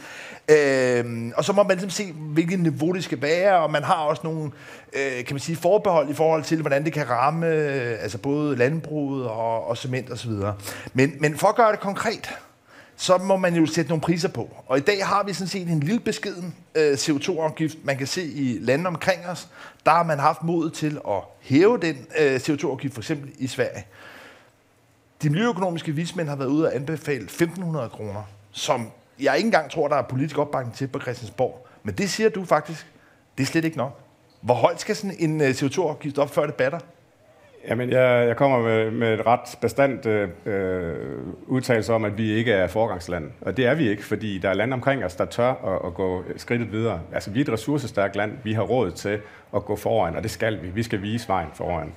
Øh, 0.49 1.31
og 1.35 1.45
så 1.45 1.53
må 1.53 1.63
man 1.63 1.77
ligesom 1.77 1.89
se, 1.89 2.13
hvilket 2.13 2.59
niveau 2.59 2.91
det 2.91 3.03
skal 3.03 3.21
være, 3.21 3.59
og 3.59 3.71
man 3.71 3.83
har 3.83 3.95
også 3.95 4.21
nogle 4.23 4.51
øh, 4.93 5.25
kan 5.25 5.33
man 5.33 5.39
sige, 5.39 5.55
forbehold 5.55 6.09
i 6.09 6.13
forhold 6.13 6.43
til, 6.43 6.61
hvordan 6.61 6.85
det 6.85 6.93
kan 6.93 7.09
ramme 7.09 7.47
øh, 7.47 8.03
altså 8.03 8.17
både 8.17 8.55
landbruget 8.55 9.27
og, 9.27 9.67
og 9.67 9.77
cement 9.77 10.11
osv. 10.11 10.31
Men, 10.93 11.13
men 11.19 11.37
for 11.37 11.47
at 11.47 11.55
gøre 11.55 11.71
det 11.71 11.79
konkret, 11.79 12.29
så 12.95 13.17
må 13.17 13.37
man 13.37 13.55
jo 13.55 13.65
sætte 13.65 13.89
nogle 13.89 14.01
priser 14.01 14.29
på. 14.29 14.49
Og 14.67 14.77
i 14.77 14.81
dag 14.81 15.05
har 15.05 15.23
vi 15.23 15.33
sådan 15.33 15.47
set 15.47 15.67
en 15.67 15.79
lille 15.79 15.99
beskeden 15.99 16.55
øh, 16.75 16.93
CO2-afgift, 16.93 17.77
man 17.83 17.97
kan 17.97 18.07
se 18.07 18.23
i 18.23 18.57
landene 18.61 18.89
omkring 18.89 19.25
os. 19.25 19.47
Der 19.85 19.91
har 19.91 20.03
man 20.03 20.19
haft 20.19 20.43
mod 20.43 20.69
til 20.69 20.99
at 21.07 21.21
hæve 21.41 21.77
den 21.77 22.07
øh, 22.19 22.35
CO2-afgift, 22.35 22.93
for 22.93 23.01
eksempel 23.01 23.31
i 23.37 23.47
Sverige. 23.47 23.85
De 25.23 25.29
miljøøkonomiske 25.29 25.91
vismænd 25.91 26.29
har 26.29 26.35
været 26.35 26.49
ude 26.49 26.67
og 26.67 26.75
anbefale 26.75 27.27
1.500 27.27 27.87
kroner, 27.87 28.23
som 28.51 28.91
jeg 29.19 29.37
ikke 29.37 29.47
engang 29.47 29.71
tror, 29.71 29.87
der 29.87 29.95
er 29.95 30.01
politisk 30.01 30.37
opbakning 30.37 30.75
til 30.75 30.87
på 30.87 30.99
Christiansborg. 30.99 31.67
Men 31.83 31.95
det 31.95 32.09
siger 32.09 32.29
du 32.29 32.45
faktisk, 32.45 32.87
det 33.37 33.43
er 33.43 33.47
slet 33.47 33.65
ikke 33.65 33.77
nok. 33.77 33.99
Hvor 34.41 34.53
højt 34.53 34.81
skal 34.81 34.95
sådan 34.95 35.15
en 35.19 35.41
øh, 35.41 35.49
CO2-afgift 35.49 36.17
op, 36.17 36.33
før 36.33 36.45
det 36.45 36.55
batter? 36.55 36.79
Jamen, 37.67 37.89
jeg, 37.89 38.27
jeg 38.27 38.37
kommer 38.37 38.59
med, 38.59 38.91
med 38.91 39.13
et 39.13 39.25
ret 39.25 39.57
bestandt 39.61 40.05
øh, 40.05 40.29
øh, 40.45 40.95
udtalelse 41.47 41.93
om, 41.93 42.05
at 42.05 42.17
vi 42.17 42.31
ikke 42.31 42.51
er 42.51 42.67
forgangsland. 42.67 43.31
Og 43.41 43.57
det 43.57 43.65
er 43.65 43.75
vi 43.75 43.89
ikke, 43.89 44.05
fordi 44.05 44.37
der 44.37 44.49
er 44.49 44.53
lande 44.53 44.73
omkring 44.73 45.05
os, 45.05 45.15
der 45.15 45.25
tør 45.25 45.49
at, 45.49 45.87
at 45.87 45.93
gå 45.93 46.23
skridtet 46.37 46.71
videre. 46.71 46.99
Altså, 47.13 47.31
vi 47.31 47.39
er 47.39 47.43
et 47.43 47.51
ressourcestærkt 47.51 48.15
land. 48.15 48.31
Vi 48.43 48.53
har 48.53 48.61
råd 48.61 48.91
til 48.91 49.19
at 49.55 49.65
gå 49.65 49.75
foran, 49.75 50.15
og 50.15 50.23
det 50.23 50.31
skal 50.31 50.61
vi. 50.61 50.67
Vi 50.67 50.83
skal 50.83 51.01
vise 51.01 51.27
vejen 51.27 51.47
foran. 51.53 51.93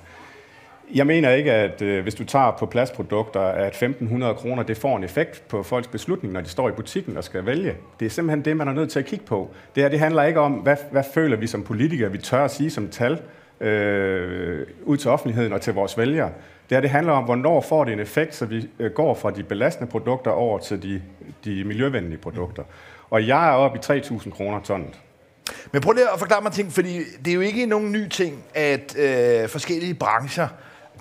Jeg 0.93 1.07
mener 1.07 1.29
ikke, 1.29 1.51
at 1.53 1.81
øh, 1.81 2.03
hvis 2.03 2.15
du 2.15 2.23
tager 2.23 2.51
på 2.59 2.65
plastprodukter, 2.65 3.41
at 3.41 3.83
1.500 3.83 4.33
kroner 4.33 4.63
det 4.63 4.77
får 4.77 4.97
en 4.97 5.03
effekt 5.03 5.43
på 5.47 5.63
folks 5.63 5.87
beslutning, 5.87 6.33
når 6.33 6.41
de 6.41 6.49
står 6.49 6.69
i 6.69 6.71
butikken 6.71 7.17
og 7.17 7.23
skal 7.23 7.45
vælge. 7.45 7.75
Det 7.99 8.05
er 8.05 8.09
simpelthen 8.09 8.45
det, 8.45 8.57
man 8.57 8.67
er 8.67 8.73
nødt 8.73 8.91
til 8.91 8.99
at 8.99 9.05
kigge 9.05 9.25
på. 9.25 9.51
Det 9.75 9.83
her 9.83 9.89
det 9.89 9.99
handler 9.99 10.23
ikke 10.23 10.39
om, 10.39 10.53
hvad, 10.53 10.77
hvad 10.91 11.03
føler 11.13 11.37
vi 11.37 11.47
som 11.47 11.63
politikere, 11.63 12.11
vi 12.11 12.17
tør 12.17 12.43
at 12.43 12.51
sige 12.51 12.69
som 12.69 12.87
tal 12.87 13.19
øh, 13.61 14.67
ud 14.83 14.97
til 14.97 15.11
offentligheden 15.11 15.53
og 15.53 15.61
til 15.61 15.73
vores 15.73 15.97
vælgere. 15.97 16.31
Det 16.69 16.75
her 16.75 16.81
det 16.81 16.89
handler 16.89 17.13
om, 17.13 17.23
hvornår 17.23 17.61
får 17.61 17.83
det 17.83 17.93
en 17.93 17.99
effekt, 17.99 18.35
så 18.35 18.45
vi 18.45 18.69
øh, 18.79 18.91
går 18.91 19.13
fra 19.13 19.31
de 19.31 19.43
belastende 19.43 19.91
produkter 19.91 20.31
over 20.31 20.59
til 20.59 20.83
de, 20.83 21.01
de 21.45 21.63
miljøvenlige 21.63 22.17
produkter. 22.17 22.63
Og 23.09 23.27
jeg 23.27 23.49
er 23.49 23.53
oppe 23.53 23.95
i 23.95 23.99
3.000 23.99 24.29
kroner 24.29 24.59
tonnet. 24.61 24.99
Men 25.71 25.81
prøv 25.81 25.93
lige 25.93 26.13
at 26.13 26.19
forklare 26.19 26.41
mig 26.41 26.51
ting, 26.51 26.71
fordi 26.71 26.99
det 27.25 27.31
er 27.31 27.35
jo 27.35 27.41
ikke 27.41 27.65
nogen 27.65 27.91
ny 27.91 28.07
ting, 28.07 28.43
at 28.53 28.97
øh, 28.97 29.49
forskellige 29.49 29.93
brancher 29.93 30.47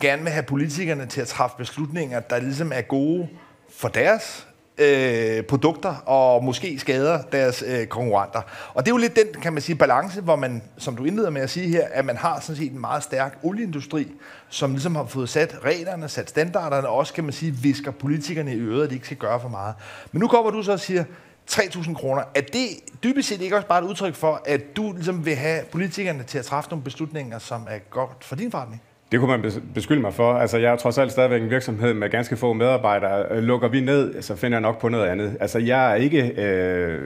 gerne 0.00 0.22
vil 0.22 0.30
have 0.30 0.42
politikerne 0.42 1.06
til 1.06 1.20
at 1.20 1.26
træffe 1.26 1.56
beslutninger, 1.58 2.20
der 2.20 2.40
ligesom 2.40 2.72
er 2.74 2.80
gode 2.80 3.28
for 3.70 3.88
deres 3.88 4.46
øh, 4.78 5.42
produkter 5.42 5.94
og 6.06 6.44
måske 6.44 6.78
skader 6.78 7.22
deres 7.22 7.64
øh, 7.66 7.86
konkurrenter. 7.86 8.40
Og 8.74 8.84
det 8.84 8.90
er 8.90 8.94
jo 8.94 8.98
lidt 8.98 9.16
den, 9.16 9.40
kan 9.42 9.52
man 9.52 9.62
sige, 9.62 9.76
balance, 9.76 10.20
hvor 10.20 10.36
man, 10.36 10.62
som 10.78 10.96
du 10.96 11.04
indleder 11.04 11.30
med 11.30 11.42
at 11.42 11.50
sige 11.50 11.68
her, 11.68 11.88
at 11.92 12.04
man 12.04 12.16
har 12.16 12.40
sådan 12.40 12.56
set 12.56 12.72
en 12.72 12.80
meget 12.80 13.02
stærk 13.02 13.38
olieindustri, 13.42 14.06
som 14.48 14.70
ligesom 14.70 14.94
har 14.94 15.06
fået 15.06 15.28
sat 15.28 15.56
reglerne, 15.64 16.08
sat 16.08 16.30
standarderne, 16.30 16.88
og 16.88 16.96
også 16.96 17.14
kan 17.14 17.24
man 17.24 17.32
sige, 17.32 17.52
visker 17.52 17.90
politikerne 17.90 18.54
i 18.54 18.58
øret, 18.58 18.84
at 18.84 18.90
de 18.90 18.94
ikke 18.94 19.06
skal 19.06 19.18
gøre 19.18 19.40
for 19.40 19.48
meget. 19.48 19.74
Men 20.12 20.20
nu 20.20 20.28
kommer 20.28 20.50
du 20.50 20.62
så 20.62 20.72
og 20.72 20.80
siger, 20.80 21.04
3.000 21.50 21.94
kroner. 21.94 22.22
Er 22.34 22.40
det 22.40 22.68
dybest 23.04 23.28
set 23.28 23.40
ikke 23.40 23.56
også 23.56 23.68
bare 23.68 23.84
et 23.84 23.88
udtryk 23.88 24.14
for, 24.14 24.42
at 24.46 24.76
du 24.76 24.92
ligesom 24.92 25.24
vil 25.24 25.36
have 25.36 25.64
politikerne 25.72 26.22
til 26.22 26.38
at 26.38 26.44
træffe 26.44 26.70
nogle 26.70 26.84
beslutninger, 26.84 27.38
som 27.38 27.66
er 27.70 27.78
godt 27.78 28.24
for 28.24 28.36
din 28.36 28.50
forretning? 28.50 28.82
Det 29.12 29.20
kunne 29.20 29.38
man 29.38 29.52
beskylde 29.74 30.00
mig 30.00 30.14
for. 30.14 30.32
Altså, 30.32 30.58
jeg 30.58 30.72
er 30.72 30.76
trods 30.76 30.98
alt 30.98 31.12
stadigvæk 31.12 31.42
en 31.42 31.50
virksomhed 31.50 31.94
med 31.94 32.08
ganske 32.08 32.36
få 32.36 32.52
medarbejdere. 32.52 33.24
Øh, 33.30 33.42
lukker 33.42 33.68
vi 33.68 33.80
ned, 33.80 34.22
så 34.22 34.36
finder 34.36 34.56
jeg 34.56 34.62
nok 34.62 34.80
på 34.80 34.88
noget 34.88 35.06
andet. 35.06 35.36
Altså, 35.40 35.58
jeg 35.58 35.90
er 35.90 35.94
ikke... 35.94 36.42
Øh, 36.42 37.00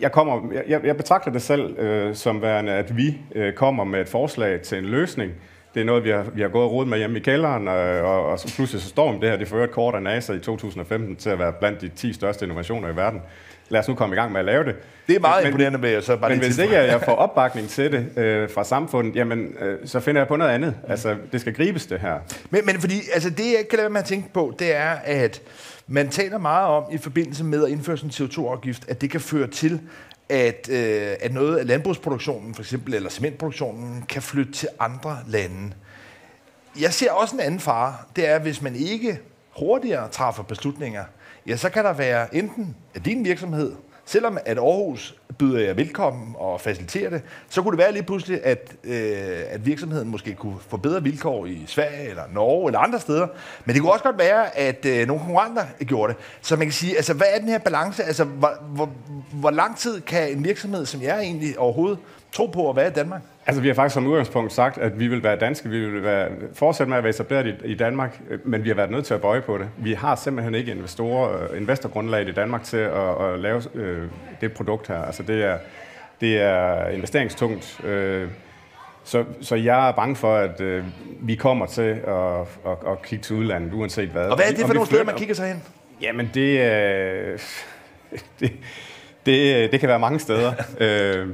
jeg, 0.00 0.12
kommer, 0.12 0.52
jeg, 0.68 0.80
jeg 0.84 0.96
betragter 0.96 1.30
det 1.30 1.42
selv 1.42 1.78
øh, 1.78 2.14
som 2.14 2.42
værende, 2.42 2.72
at 2.72 2.96
vi 2.96 3.18
øh, 3.34 3.52
kommer 3.52 3.84
med 3.84 4.00
et 4.00 4.08
forslag 4.08 4.60
til 4.60 4.78
en 4.78 4.84
løsning. 4.84 5.32
Det 5.74 5.80
er 5.80 5.84
noget, 5.84 6.04
vi 6.04 6.10
har, 6.10 6.26
vi 6.34 6.42
har 6.42 6.48
gået 6.48 6.64
og 6.64 6.72
rodet 6.72 6.88
med 6.88 6.98
hjemme 6.98 7.18
i 7.18 7.20
kælderen, 7.20 7.68
øh, 7.68 8.04
og, 8.04 8.24
og, 8.24 8.30
og 8.30 8.38
pludselig 8.56 8.82
så 8.82 8.88
står 8.88 9.12
det 9.12 9.30
her. 9.30 9.36
Det 9.36 9.48
fører 9.48 9.64
et 9.64 9.70
kort 9.70 9.94
af 9.94 10.02
NASA 10.02 10.32
i 10.32 10.38
2015 10.38 11.16
til 11.16 11.30
at 11.30 11.38
være 11.38 11.52
blandt 11.52 11.80
de 11.80 11.88
10 11.88 12.12
største 12.12 12.44
innovationer 12.44 12.88
i 12.88 12.96
verden 12.96 13.20
lad 13.68 13.80
os 13.80 13.88
nu 13.88 13.94
komme 13.94 14.14
i 14.14 14.18
gang 14.18 14.32
med 14.32 14.40
at 14.40 14.46
lave 14.46 14.64
det. 14.64 14.76
Det 15.06 15.16
er 15.16 15.20
meget 15.20 15.42
men, 15.42 15.48
imponerende 15.48 15.78
med 15.78 16.02
så 16.02 16.16
bare 16.16 16.30
Men 16.30 16.38
hvis 16.38 16.58
ikke 16.58 16.74
jeg 16.74 17.00
får 17.00 17.14
opbakning 17.14 17.68
til 17.68 17.92
det 17.92 18.18
øh, 18.18 18.50
fra 18.50 18.64
samfundet, 18.64 19.16
jamen, 19.16 19.54
øh, 19.60 19.78
så 19.84 20.00
finder 20.00 20.20
jeg 20.20 20.28
på 20.28 20.36
noget 20.36 20.50
andet. 20.50 20.74
Altså, 20.88 21.16
det 21.32 21.40
skal 21.40 21.54
gribes, 21.54 21.86
det 21.86 22.00
her. 22.00 22.18
Men, 22.50 22.66
men 22.66 22.80
fordi, 22.80 23.00
altså, 23.14 23.30
det 23.30 23.44
jeg 23.44 23.64
kan 23.70 23.78
lade 23.78 23.90
med 23.90 24.00
at 24.00 24.06
tænke 24.06 24.32
på, 24.32 24.54
det 24.58 24.76
er, 24.76 24.90
at 25.04 25.42
man 25.86 26.08
taler 26.08 26.38
meget 26.38 26.68
om 26.68 26.84
i 26.92 26.98
forbindelse 26.98 27.44
med 27.44 27.64
at 27.64 27.70
indføre 27.70 27.96
sådan 27.96 28.10
en 28.20 28.30
CO2-afgift, 28.30 28.90
at 28.90 29.00
det 29.00 29.10
kan 29.10 29.20
føre 29.20 29.46
til, 29.46 29.80
at, 30.28 30.68
øh, 30.70 31.16
at 31.20 31.32
noget 31.32 31.56
af 31.56 31.66
landbrugsproduktionen, 31.66 32.54
for 32.54 32.62
eksempel, 32.62 32.94
eller 32.94 33.10
cementproduktionen, 33.10 34.04
kan 34.08 34.22
flytte 34.22 34.52
til 34.52 34.68
andre 34.80 35.18
lande. 35.26 35.72
Jeg 36.80 36.92
ser 36.92 37.12
også 37.12 37.34
en 37.34 37.40
anden 37.40 37.60
fare. 37.60 37.94
Det 38.16 38.28
er, 38.28 38.38
hvis 38.38 38.62
man 38.62 38.76
ikke 38.76 39.18
hurtigere 39.58 40.08
træffer 40.08 40.42
beslutninger, 40.42 41.04
ja, 41.46 41.56
så 41.56 41.70
kan 41.70 41.84
der 41.84 41.92
være 41.92 42.34
enten 42.34 42.76
at 42.94 43.04
din 43.04 43.24
virksomhed, 43.24 43.72
selvom 44.04 44.38
at 44.44 44.58
Aarhus 44.58 45.14
byder 45.38 45.60
jer 45.60 45.74
velkommen 45.74 46.34
og 46.38 46.60
faciliterer 46.60 47.10
det, 47.10 47.22
så 47.48 47.62
kunne 47.62 47.72
det 47.72 47.78
være 47.78 47.92
lige 47.92 48.02
pludselig, 48.02 48.44
at, 48.44 48.74
øh, 48.84 49.42
at 49.48 49.66
virksomheden 49.66 50.08
måske 50.08 50.34
kunne 50.34 50.56
få 50.68 50.76
bedre 50.76 51.02
vilkår 51.02 51.46
i 51.46 51.64
Sverige 51.66 52.08
eller 52.08 52.22
Norge 52.32 52.68
eller 52.68 52.78
andre 52.78 53.00
steder. 53.00 53.26
Men 53.64 53.74
det 53.74 53.82
kunne 53.82 53.92
også 53.92 54.04
godt 54.04 54.18
være, 54.18 54.58
at 54.58 54.86
øh, 54.86 55.06
nogle 55.06 55.22
konkurrenter 55.22 55.64
gjorde 55.86 56.12
det. 56.12 56.22
Så 56.40 56.56
man 56.56 56.66
kan 56.66 56.72
sige, 56.72 56.96
altså 56.96 57.14
hvad 57.14 57.26
er 57.34 57.38
den 57.38 57.48
her 57.48 57.58
balance? 57.58 58.04
Altså 58.04 58.24
hvor, 58.24 58.52
hvor, 58.68 58.90
hvor 59.32 59.50
lang 59.50 59.76
tid 59.76 60.00
kan 60.00 60.30
en 60.36 60.44
virksomhed 60.44 60.86
som 60.86 61.02
jeg 61.02 61.20
egentlig 61.20 61.58
overhovedet 61.58 61.98
tro 62.34 62.46
på 62.46 62.70
at 62.70 62.76
være 62.76 62.88
i 62.88 62.90
Danmark? 62.90 63.20
Altså, 63.46 63.62
vi 63.62 63.68
har 63.68 63.74
faktisk 63.74 63.94
som 63.94 64.06
udgangspunkt 64.06 64.52
sagt, 64.52 64.78
at 64.78 64.98
vi 64.98 65.06
vil 65.06 65.22
være 65.22 65.36
danske, 65.36 65.68
vi 65.68 65.88
vil 65.90 66.02
være, 66.02 66.28
fortsætte 66.54 66.88
med 66.88 66.98
at 66.98 67.04
være 67.04 67.10
etableret 67.10 67.46
i, 67.46 67.66
i 67.66 67.74
Danmark, 67.74 68.20
men 68.44 68.64
vi 68.64 68.68
har 68.68 68.76
været 68.76 68.90
nødt 68.90 69.06
til 69.06 69.14
at 69.14 69.20
bøje 69.20 69.40
på 69.40 69.58
det. 69.58 69.68
Vi 69.76 69.92
har 69.92 70.16
simpelthen 70.16 70.54
ikke 70.54 70.72
investorer, 70.72 71.52
øh, 71.52 71.60
investorgrundlag 71.60 72.28
i 72.28 72.32
Danmark 72.32 72.62
til 72.62 72.76
at, 72.76 73.24
at 73.24 73.38
lave 73.40 73.62
øh, 73.74 74.08
det 74.40 74.52
produkt 74.52 74.88
her. 74.88 75.02
Altså, 75.02 75.22
det 75.22 75.44
er, 75.44 75.58
det 76.20 76.40
er 76.40 76.88
investeringstungt. 76.88 77.80
Øh, 77.84 78.28
så, 79.04 79.24
så 79.40 79.54
jeg 79.54 79.88
er 79.88 79.92
bange 79.92 80.16
for, 80.16 80.36
at 80.36 80.60
øh, 80.60 80.84
vi 81.20 81.34
kommer 81.34 81.66
til 81.66 81.82
at, 81.82 82.40
at, 82.40 82.78
at 82.92 83.02
kigge 83.02 83.22
til 83.22 83.36
udlandet, 83.36 83.72
uanset 83.72 84.08
hvad. 84.08 84.26
Og 84.26 84.36
hvad 84.36 84.46
er 84.46 84.50
det 84.50 84.66
for 84.66 84.74
nogle 84.74 84.86
steder, 84.86 85.04
man 85.04 85.16
kigger 85.16 85.34
sig 85.34 85.48
hen? 85.48 85.62
Jamen, 86.00 86.30
det, 86.34 86.60
øh, 86.60 87.38
det, 88.40 88.52
det, 89.26 89.72
det 89.72 89.80
kan 89.80 89.88
være 89.88 89.98
mange 89.98 90.18
steder. 90.18 90.52
øh, 90.80 91.28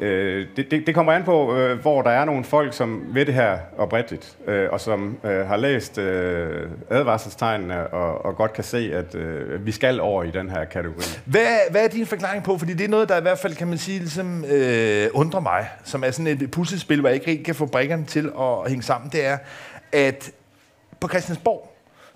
Øh, 0.00 0.46
det, 0.56 0.70
det, 0.70 0.86
det 0.86 0.94
kommer 0.94 1.12
an 1.12 1.24
på, 1.24 1.56
øh, 1.56 1.78
hvor 1.78 2.02
der 2.02 2.10
er 2.10 2.24
nogle 2.24 2.44
folk, 2.44 2.74
som 2.74 3.04
ved 3.14 3.26
det 3.26 3.34
her 3.34 3.58
oprigtigt, 3.78 4.36
øh, 4.46 4.68
og 4.72 4.80
som 4.80 5.18
øh, 5.24 5.46
har 5.46 5.56
læst 5.56 5.98
øh, 5.98 6.70
advarselstegnene 6.90 7.80
øh, 7.80 7.92
og, 7.92 8.24
og 8.24 8.36
godt 8.36 8.52
kan 8.52 8.64
se, 8.64 8.90
at 8.94 9.14
øh, 9.14 9.66
vi 9.66 9.72
skal 9.72 10.00
over 10.00 10.24
i 10.24 10.30
den 10.30 10.50
her 10.50 10.64
kategori. 10.64 11.04
Hvad, 11.24 11.56
hvad 11.70 11.84
er 11.84 11.88
din 11.88 12.06
forklaring 12.06 12.44
på? 12.44 12.58
Fordi 12.58 12.74
det 12.74 12.84
er 12.84 12.88
noget, 12.88 13.08
der 13.08 13.18
i 13.18 13.22
hvert 13.22 13.38
fald, 13.38 13.54
kan 13.54 13.68
man 13.68 13.78
sige, 13.78 13.98
ligesom, 13.98 14.44
øh, 14.44 15.06
undrer 15.14 15.40
mig, 15.40 15.68
som 15.84 16.04
er 16.04 16.10
sådan 16.10 16.26
et 16.26 16.50
puslespil, 16.50 17.00
hvor 17.00 17.08
jeg 17.08 17.14
ikke 17.14 17.30
rigtig 17.30 17.46
kan 17.46 17.54
få 17.54 17.66
brikkerne 17.66 18.04
til 18.04 18.30
at 18.40 18.68
hænge 18.70 18.82
sammen. 18.82 19.10
Det 19.12 19.26
er, 19.26 19.38
at 19.92 20.30
på 21.00 21.08
Christiansborg, 21.08 21.72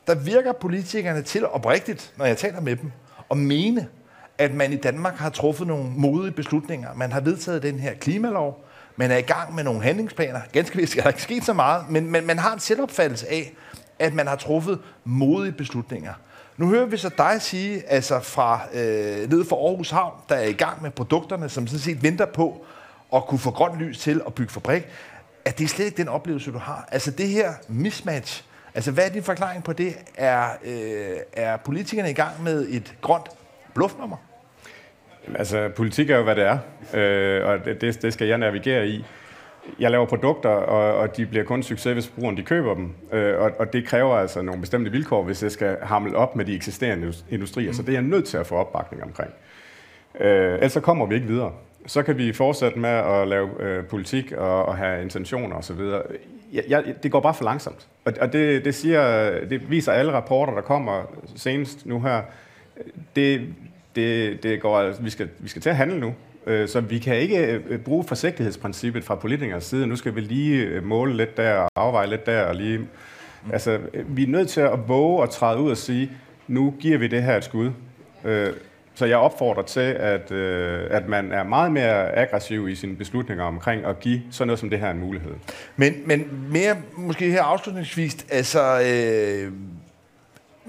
der 0.07 0.15
virker 0.15 0.53
politikerne 0.53 1.23
til 1.23 1.47
oprigtigt, 1.47 2.13
når 2.17 2.25
jeg 2.25 2.37
taler 2.37 2.61
med 2.61 2.77
dem, 2.77 2.93
at 3.31 3.37
mene, 3.37 3.87
at 4.43 4.55
man 4.55 4.73
i 4.73 4.77
Danmark 4.77 5.15
har 5.15 5.31
truffet 5.31 5.67
nogle 5.67 5.91
modige 5.97 6.33
beslutninger. 6.33 6.89
Man 6.95 7.13
har 7.13 7.21
vedtaget 7.21 7.63
den 7.63 7.79
her 7.79 7.95
klimalov, 7.95 8.65
man 8.97 9.11
er 9.11 9.17
i 9.17 9.23
gang 9.23 9.55
med 9.55 9.65
nogle 9.65 9.83
handlingsplaner. 9.83 10.41
Ganske 10.53 10.77
vist 10.77 10.97
er 10.97 11.03
der 11.03 11.09
ikke 11.09 11.23
sket 11.23 11.45
så 11.45 11.53
meget, 11.53 11.91
men, 11.91 12.11
men 12.11 12.27
man 12.27 12.39
har 12.39 12.53
en 12.53 12.61
selvopfattelse 12.61 13.31
af, 13.31 13.53
at 13.99 14.15
man 14.15 14.27
har 14.27 14.37
truffet 14.37 14.79
modige 15.05 15.53
beslutninger. 15.53 16.13
Nu 16.57 16.69
hører 16.69 16.87
vi 16.87 16.97
så 16.97 17.11
dig 17.19 17.43
sige, 17.43 17.83
altså 17.89 18.21
fra 18.21 18.61
øh, 18.75 19.31
nede 19.31 19.45
fra 19.45 19.57
Aarhus 19.57 19.91
Havn, 19.91 20.13
der 20.29 20.35
er 20.35 20.45
i 20.45 20.53
gang 20.53 20.83
med 20.83 20.91
produkterne, 20.91 21.49
som 21.49 21.67
sådan 21.67 21.81
set 21.81 22.03
venter 22.03 22.27
på 22.27 22.65
at 23.15 23.27
kunne 23.27 23.39
få 23.39 23.51
grønt 23.51 23.79
lys 23.79 23.99
til 23.99 24.23
at 24.27 24.35
bygge 24.35 24.53
fabrik, 24.53 24.83
at 25.45 25.59
det 25.59 25.65
er 25.65 25.69
slet 25.69 25.85
ikke 25.85 25.97
den 25.97 26.09
oplevelse, 26.09 26.53
du 26.53 26.59
har. 26.59 26.89
Altså 26.93 27.11
det 27.11 27.29
her 27.29 27.53
mismatch, 27.69 28.45
altså 28.75 28.91
hvad 28.91 29.05
er 29.05 29.09
din 29.09 29.23
forklaring 29.23 29.65
på 29.65 29.73
det? 29.73 29.95
Er, 30.15 30.49
øh, 30.65 31.17
er 31.33 31.57
politikerne 31.57 32.11
i 32.11 32.15
gang 32.15 32.43
med 32.43 32.67
et 32.69 32.95
grønt 33.01 33.29
bluffnummer? 33.75 34.17
Altså, 35.35 35.69
politik 35.77 36.11
er 36.11 36.17
jo, 36.17 36.23
hvad 36.23 36.37
det 36.37 36.45
er, 36.45 36.59
øh, 36.95 37.49
og 37.49 37.65
det, 37.65 38.03
det 38.03 38.13
skal 38.13 38.29
jeg 38.29 38.39
navigere 38.39 38.89
i. 38.89 39.05
Jeg 39.79 39.91
laver 39.91 40.07
produkter, 40.07 40.49
og, 40.49 40.95
og 40.95 41.17
de 41.17 41.27
bliver 41.27 41.45
kun 41.45 41.63
succes, 41.63 41.93
hvis 41.93 42.09
brugerne 42.09 42.37
de 42.37 42.43
køber 42.43 42.75
dem. 42.75 42.91
Øh, 43.13 43.41
og, 43.41 43.51
og 43.59 43.73
det 43.73 43.87
kræver 43.87 44.17
altså 44.17 44.43
nogle 44.43 44.61
bestemte 44.61 44.91
vilkår, 44.91 45.23
hvis 45.23 45.43
jeg 45.43 45.53
skal 45.53 45.77
hamle 45.83 46.17
op 46.17 46.37
med 46.37 46.45
de 46.45 46.55
eksisterende 46.55 47.13
industrier. 47.31 47.69
Mm. 47.69 47.75
Så 47.75 47.83
det 47.83 47.89
er 47.89 47.93
jeg 47.93 48.03
nødt 48.03 48.25
til 48.25 48.37
at 48.37 48.47
få 48.47 48.55
opbakning 48.55 49.03
omkring. 49.03 49.31
Øh, 50.21 50.55
ellers 50.55 50.73
så 50.73 50.81
kommer 50.81 51.07
vi 51.07 51.15
ikke 51.15 51.27
videre. 51.27 51.53
Så 51.87 52.03
kan 52.03 52.19
vi 52.19 52.33
fortsætte 52.33 52.79
med 52.79 52.91
at 52.91 53.29
lave 53.29 53.63
øh, 53.63 53.85
politik 53.85 54.33
og, 54.33 54.65
og 54.67 54.77
have 54.77 55.03
intentioner 55.03 55.57
osv. 55.57 55.81
Jeg, 56.53 56.65
jeg, 56.69 56.95
det 57.03 57.13
går 57.13 57.21
bare 57.21 57.35
for 57.35 57.45
langsomt. 57.45 57.87
Og, 58.05 58.13
og 58.21 58.33
det, 58.33 58.65
det, 58.65 58.75
siger, 58.75 59.31
det 59.47 59.71
viser 59.71 59.93
alle 59.93 60.13
rapporter, 60.13 60.55
der 60.55 60.61
kommer 60.61 61.03
senest 61.37 61.87
nu 61.87 62.01
her. 62.01 62.23
Det, 63.17 63.47
det, 63.97 64.43
det 64.43 64.61
går, 64.61 64.79
altså, 64.79 65.03
vi, 65.03 65.11
skal, 65.11 65.29
vi 65.39 65.49
skal 65.49 65.63
til 65.63 65.71
at 65.71 65.77
handle 65.77 66.01
nu. 66.01 66.15
Øh, 66.47 66.69
så 66.69 66.81
vi 66.81 66.99
kan 66.99 67.17
ikke 67.17 67.63
øh, 67.69 67.79
bruge 67.79 68.05
forsigtighedsprincippet 68.05 69.05
fra 69.05 69.15
politikers 69.15 69.65
side. 69.65 69.87
Nu 69.87 69.97
skal 69.97 70.15
vi 70.15 70.21
lige 70.21 70.65
øh, 70.65 70.85
måle 70.85 71.17
lidt 71.17 71.37
der 71.37 71.55
og 71.55 71.69
afveje 71.77 72.07
lidt 72.07 72.27
der. 72.27 72.43
Og 72.43 72.55
lige, 72.55 72.79
mm. 72.79 72.87
altså, 73.53 73.79
vi 74.07 74.23
er 74.23 74.29
nødt 74.29 74.49
til 74.49 74.61
at 74.61 74.89
våge 74.89 75.23
og 75.23 75.31
træde 75.31 75.61
ud 75.61 75.71
og 75.71 75.77
sige, 75.77 76.11
nu 76.49 76.75
giver 76.81 76.99
vi 76.99 77.07
det 77.07 77.23
her 77.23 77.37
et 77.37 77.45
skud. 77.45 77.71
Så 78.95 79.07
jeg 79.07 79.17
opfordrer 79.17 79.63
til, 79.63 79.81
at, 79.81 80.33
at 80.91 81.09
man 81.09 81.33
er 81.33 81.43
meget 81.43 81.73
mere 81.73 82.17
aggressiv 82.17 82.69
i 82.69 82.75
sine 82.75 82.97
beslutninger 82.97 83.45
omkring 83.45 83.85
at 83.85 84.01
give 84.01 84.23
sådan 84.31 84.47
noget 84.47 84.59
som 84.59 84.71
det 84.71 84.79
her 84.79 84.91
en 84.91 84.99
mulighed. 84.99 85.33
Men, 85.77 85.95
men 86.07 86.49
mere 86.51 86.77
måske 86.97 87.31
her 87.31 87.43
afslutningsvis, 87.43 88.27
altså... 88.31 88.81
Øh 88.81 89.53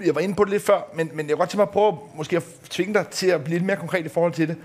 jeg 0.06 0.14
var 0.14 0.20
inde 0.20 0.34
på 0.34 0.44
det 0.44 0.52
lidt 0.52 0.62
før, 0.62 0.90
men, 0.94 1.10
men 1.12 1.18
jeg 1.18 1.28
kan 1.28 1.36
godt 1.36 1.50
tænke 1.50 1.60
mig 1.60 1.68
at 1.68 1.70
prøve 1.70 1.98
måske 2.14 2.36
at 2.36 2.44
tvinge 2.70 2.94
dig 2.94 3.06
til 3.08 3.26
at 3.26 3.44
blive 3.44 3.58
lidt 3.58 3.66
mere 3.66 3.76
konkret 3.76 4.06
i 4.06 4.08
forhold 4.08 4.32
til 4.32 4.48
det. 4.48 4.56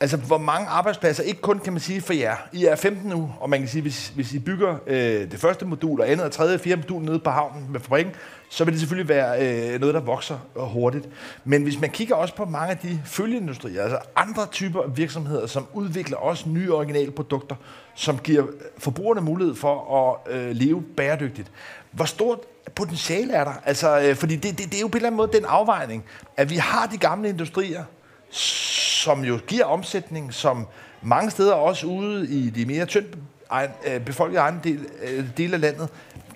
Altså, 0.00 0.16
hvor 0.16 0.38
mange 0.38 0.68
arbejdspladser, 0.68 1.22
ikke 1.22 1.40
kun 1.40 1.58
kan 1.58 1.72
man 1.72 1.80
sige 1.80 2.00
for 2.00 2.12
jer, 2.12 2.36
I 2.52 2.64
er 2.64 2.76
15 2.76 3.10
nu, 3.10 3.32
og 3.40 3.50
man 3.50 3.60
kan 3.60 3.68
sige, 3.68 3.82
hvis, 3.82 4.08
hvis 4.08 4.32
I 4.32 4.38
bygger 4.38 4.76
øh, 4.86 5.30
det 5.30 5.40
første 5.40 5.66
modul, 5.66 6.00
og 6.00 6.10
andet, 6.10 6.26
og 6.26 6.32
tredje 6.32 6.54
og 6.54 6.60
fjerde 6.60 6.80
modul 6.80 7.02
nede 7.02 7.18
på 7.18 7.30
havnen 7.30 7.72
med 7.72 7.80
fabrikken, 7.80 8.14
så 8.48 8.64
vil 8.64 8.72
det 8.72 8.80
selvfølgelig 8.80 9.08
være 9.08 9.72
øh, 9.74 9.80
noget, 9.80 9.94
der 9.94 10.00
vokser 10.00 10.38
hurtigt. 10.56 11.08
Men 11.44 11.62
hvis 11.62 11.80
man 11.80 11.90
kigger 11.90 12.14
også 12.14 12.34
på 12.34 12.44
mange 12.44 12.70
af 12.70 12.78
de 12.78 13.00
følgeindustrier, 13.04 13.82
altså 13.82 13.98
andre 14.16 14.46
typer 14.46 14.82
af 14.82 14.96
virksomheder, 14.96 15.46
som 15.46 15.66
udvikler 15.74 16.16
også 16.16 16.48
nye 16.48 16.72
originale 16.72 17.10
produkter, 17.10 17.54
som 17.94 18.18
giver 18.18 18.46
forbrugerne 18.78 19.20
mulighed 19.20 19.54
for 19.54 19.96
at 19.98 20.32
øh, 20.34 20.50
leve 20.50 20.82
bæredygtigt. 20.96 21.50
Hvor 21.92 22.04
stort 22.04 22.38
potentiale 22.74 23.32
er 23.32 23.44
der? 23.44 23.52
Altså, 23.64 24.00
øh, 24.00 24.14
fordi 24.14 24.36
det, 24.36 24.58
det, 24.58 24.66
det 24.66 24.74
er 24.74 24.80
jo 24.80 24.86
på 24.86 24.90
en 24.90 24.96
eller 24.96 25.06
anden 25.08 25.16
måde 25.16 25.30
den 25.32 25.44
afvejning, 25.44 26.04
at 26.36 26.50
vi 26.50 26.56
har 26.56 26.86
de 26.86 26.98
gamle 26.98 27.28
industrier, 27.28 27.84
som 28.30 29.24
jo 29.24 29.38
giver 29.46 29.64
omsætning, 29.64 30.34
som 30.34 30.66
mange 31.02 31.30
steder 31.30 31.52
også 31.52 31.86
ude 31.86 32.28
i 32.28 32.50
de 32.50 32.66
mere 32.66 32.86
tyndt 32.86 33.16
øh, 33.86 34.00
befolkede 34.00 34.40
egen 34.40 34.60
del, 34.64 34.86
øh, 35.02 35.24
del 35.36 35.54
af 35.54 35.60
landet, 35.60 35.88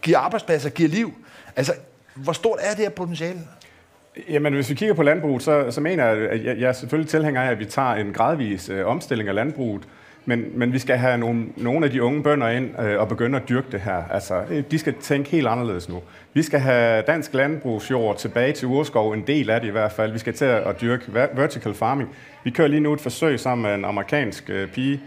giver 0.02 0.18
arbejdspladser, 0.18 0.70
giver 0.70 0.88
liv. 0.88 1.12
Altså, 1.56 1.72
hvor 2.14 2.32
stort 2.32 2.58
er 2.62 2.70
det 2.70 2.78
her 2.78 2.90
potentiale? 2.90 3.40
Jamen, 4.28 4.54
hvis 4.54 4.70
vi 4.70 4.74
kigger 4.74 4.94
på 4.94 5.02
landbruget, 5.02 5.42
så, 5.42 5.70
så 5.70 5.80
mener 5.80 6.06
jeg, 6.06 6.30
at 6.30 6.44
jeg, 6.44 6.58
jeg 6.58 6.68
er 6.68 6.72
selvfølgelig 6.72 7.10
tilhænger 7.10 7.42
af, 7.42 7.50
at 7.50 7.58
vi 7.58 7.64
tager 7.64 7.94
en 7.94 8.12
gradvis 8.12 8.68
øh, 8.68 8.86
omstilling 8.86 9.28
af 9.28 9.34
landbruget, 9.34 9.82
men, 10.30 10.44
men 10.54 10.72
vi 10.72 10.78
skal 10.78 10.96
have 10.96 11.18
nogle, 11.18 11.46
nogle 11.56 11.86
af 11.86 11.92
de 11.92 12.02
unge 12.02 12.22
bønder 12.22 12.48
ind 12.48 12.80
øh, 12.80 13.00
og 13.00 13.08
begynde 13.08 13.38
at 13.38 13.48
dyrke 13.48 13.66
det 13.72 13.80
her. 13.80 14.04
Altså, 14.10 14.42
øh, 14.50 14.64
de 14.70 14.78
skal 14.78 14.94
tænke 15.00 15.30
helt 15.30 15.46
anderledes 15.46 15.88
nu. 15.88 16.02
Vi 16.34 16.42
skal 16.42 16.60
have 16.60 17.02
dansk 17.02 17.34
landbrugsjord 17.34 18.18
tilbage 18.18 18.52
til 18.52 18.68
urskov, 18.68 19.12
en 19.12 19.26
del 19.26 19.50
af 19.50 19.60
det 19.60 19.68
i 19.68 19.70
hvert 19.70 19.92
fald. 19.92 20.12
Vi 20.12 20.18
skal 20.18 20.34
til 20.34 20.44
at 20.44 20.80
dyrke 20.80 21.04
vertical 21.14 21.74
farming. 21.74 22.08
Vi 22.44 22.50
kører 22.50 22.68
lige 22.68 22.80
nu 22.80 22.92
et 22.92 23.00
forsøg 23.00 23.40
sammen 23.40 23.62
med 23.62 23.74
en 23.74 23.84
amerikansk 23.84 24.50
øh, 24.50 24.68
pige, 24.68 25.00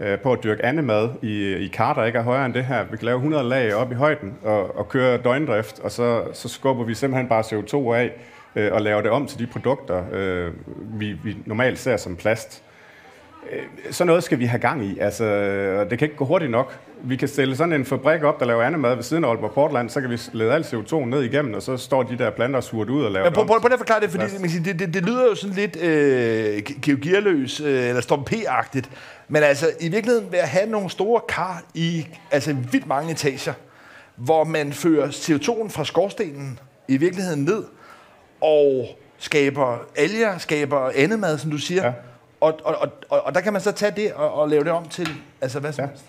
øh, 0.00 0.18
på 0.18 0.32
at 0.32 0.44
dyrke 0.44 0.64
andemad 0.64 1.08
i, 1.22 1.54
i 1.54 1.68
kar, 1.68 1.94
der 1.94 2.04
ikke 2.04 2.18
er 2.18 2.22
højere 2.22 2.46
end 2.46 2.54
det 2.54 2.64
her. 2.64 2.84
Vi 2.90 2.96
kan 2.96 3.06
lave 3.06 3.16
100 3.16 3.48
lag 3.48 3.74
op 3.74 3.92
i 3.92 3.94
højden 3.94 4.34
og, 4.42 4.78
og 4.78 4.88
køre 4.88 5.16
døgndrift, 5.16 5.80
og 5.80 5.90
så, 5.90 6.22
så 6.32 6.48
skubber 6.48 6.84
vi 6.84 6.94
simpelthen 6.94 7.28
bare 7.28 7.42
CO2 7.42 7.92
af 7.92 8.12
øh, 8.56 8.72
og 8.72 8.80
laver 8.80 9.02
det 9.02 9.10
om 9.10 9.26
til 9.26 9.38
de 9.38 9.46
produkter, 9.46 10.04
øh, 10.12 10.52
vi, 11.00 11.12
vi 11.12 11.36
normalt 11.46 11.78
ser 11.78 11.96
som 11.96 12.16
plast. 12.16 12.64
Øh, 13.52 13.92
så 13.92 14.04
noget 14.04 14.24
skal 14.24 14.38
vi 14.38 14.44
have 14.44 14.60
gang 14.60 14.84
i. 14.84 14.98
Altså, 14.98 15.24
det 15.90 15.98
kan 15.98 16.06
ikke 16.06 16.16
gå 16.16 16.24
hurtigt 16.24 16.50
nok. 16.50 16.78
Vi 17.02 17.16
kan 17.16 17.28
stille 17.28 17.56
sådan 17.56 17.72
en 17.72 17.84
fabrik 17.84 18.22
op, 18.22 18.40
der 18.40 18.46
laver 18.46 18.62
andemad 18.62 18.94
ved 18.94 19.02
siden 19.02 19.24
af 19.24 19.28
Aalborg 19.28 19.52
Portland, 19.52 19.90
så 19.90 20.00
kan 20.00 20.10
vi 20.10 20.20
lede 20.32 20.52
al 20.52 20.62
CO2 20.62 21.04
ned 21.04 21.22
igennem, 21.22 21.54
og 21.54 21.62
så 21.62 21.76
står 21.76 22.02
de 22.02 22.18
der 22.18 22.30
planter 22.30 22.60
surt 22.60 22.90
ud 22.90 23.04
og 23.04 23.10
laver 23.10 23.26
Men 23.26 23.32
prøv, 23.32 23.46
prøv, 23.46 23.60
prøv 23.60 23.72
at 23.72 23.78
forklare 23.78 24.00
det, 24.00 24.10
fordi 24.10 24.58
det, 24.58 24.78
det, 24.78 24.94
det 24.94 25.04
lyder 25.04 25.24
jo 25.24 25.34
sådan 25.34 25.56
lidt 25.56 25.82
øh, 25.82 26.62
geogirløs, 26.82 27.60
øh, 27.60 27.88
eller 27.88 28.00
Storm 28.00 28.24
P-agtigt. 28.30 28.90
Men 29.28 29.42
altså, 29.42 29.66
i 29.80 29.88
virkeligheden 29.88 30.32
ved 30.32 30.38
at 30.38 30.48
have 30.48 30.70
nogle 30.70 30.90
store 30.90 31.20
kar 31.28 31.62
i 31.74 32.06
altså 32.30 32.56
vildt 32.72 32.86
mange 32.86 33.12
etager, 33.12 33.52
hvor 34.16 34.44
man 34.44 34.72
fører 34.72 35.08
CO2'en 35.08 35.70
fra 35.70 35.84
skorstenen 35.84 36.58
i 36.88 36.96
virkeligheden 36.96 37.44
ned, 37.44 37.64
og 38.40 38.88
skaber 39.18 39.78
alger, 39.96 40.38
skaber 40.38 40.90
andemad, 40.94 41.38
som 41.38 41.50
du 41.50 41.58
siger, 41.58 41.86
ja 41.86 41.92
og, 42.40 42.60
og, 42.64 42.92
og, 43.08 43.26
og 43.26 43.34
der 43.34 43.40
kan 43.40 43.52
man 43.52 43.62
så 43.62 43.72
tage 43.72 43.92
det 43.96 44.12
og, 44.12 44.34
og 44.34 44.48
lave 44.48 44.64
det 44.64 44.72
om 44.72 44.88
til 44.88 45.08
altså 45.40 45.60
hvad 45.60 45.72
som 45.72 45.84
ja. 45.84 45.88
helst. 45.88 46.04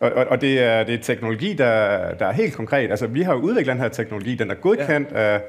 Og, 0.00 0.12
og, 0.12 0.26
og 0.26 0.40
det, 0.40 0.62
er, 0.62 0.84
det 0.84 0.94
er 0.94 1.02
teknologi, 1.02 1.52
der, 1.52 2.14
der 2.14 2.26
er 2.26 2.32
helt 2.32 2.54
konkret. 2.54 2.90
Altså, 2.90 3.06
vi 3.06 3.22
har 3.22 3.34
udviklet 3.34 3.66
den 3.66 3.82
her 3.82 3.88
teknologi. 3.88 4.34
Den 4.34 4.50
er 4.50 4.54
godkendt 4.54 5.10
ja. 5.12 5.18
af, 5.18 5.42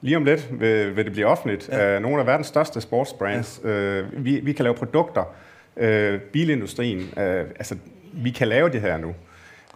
lige 0.00 0.16
om 0.16 0.24
lidt 0.24 0.60
vil, 0.60 0.96
vil 0.96 1.04
det 1.04 1.12
blive 1.12 1.26
offentligt, 1.26 1.68
ja. 1.68 1.78
af 1.78 2.02
nogle 2.02 2.20
af 2.20 2.26
verdens 2.26 2.46
største 2.46 2.80
sportsbrands. 2.80 3.60
Ja. 3.64 3.68
Øh, 3.68 4.24
vi, 4.24 4.40
vi 4.40 4.52
kan 4.52 4.62
lave 4.62 4.74
produkter. 4.74 5.34
Øh, 5.76 6.20
bilindustrien. 6.20 7.18
Øh, 7.18 7.44
altså, 7.56 7.76
vi 8.12 8.30
kan 8.30 8.48
lave 8.48 8.68
det 8.68 8.80
her 8.80 8.96
nu. 8.96 9.14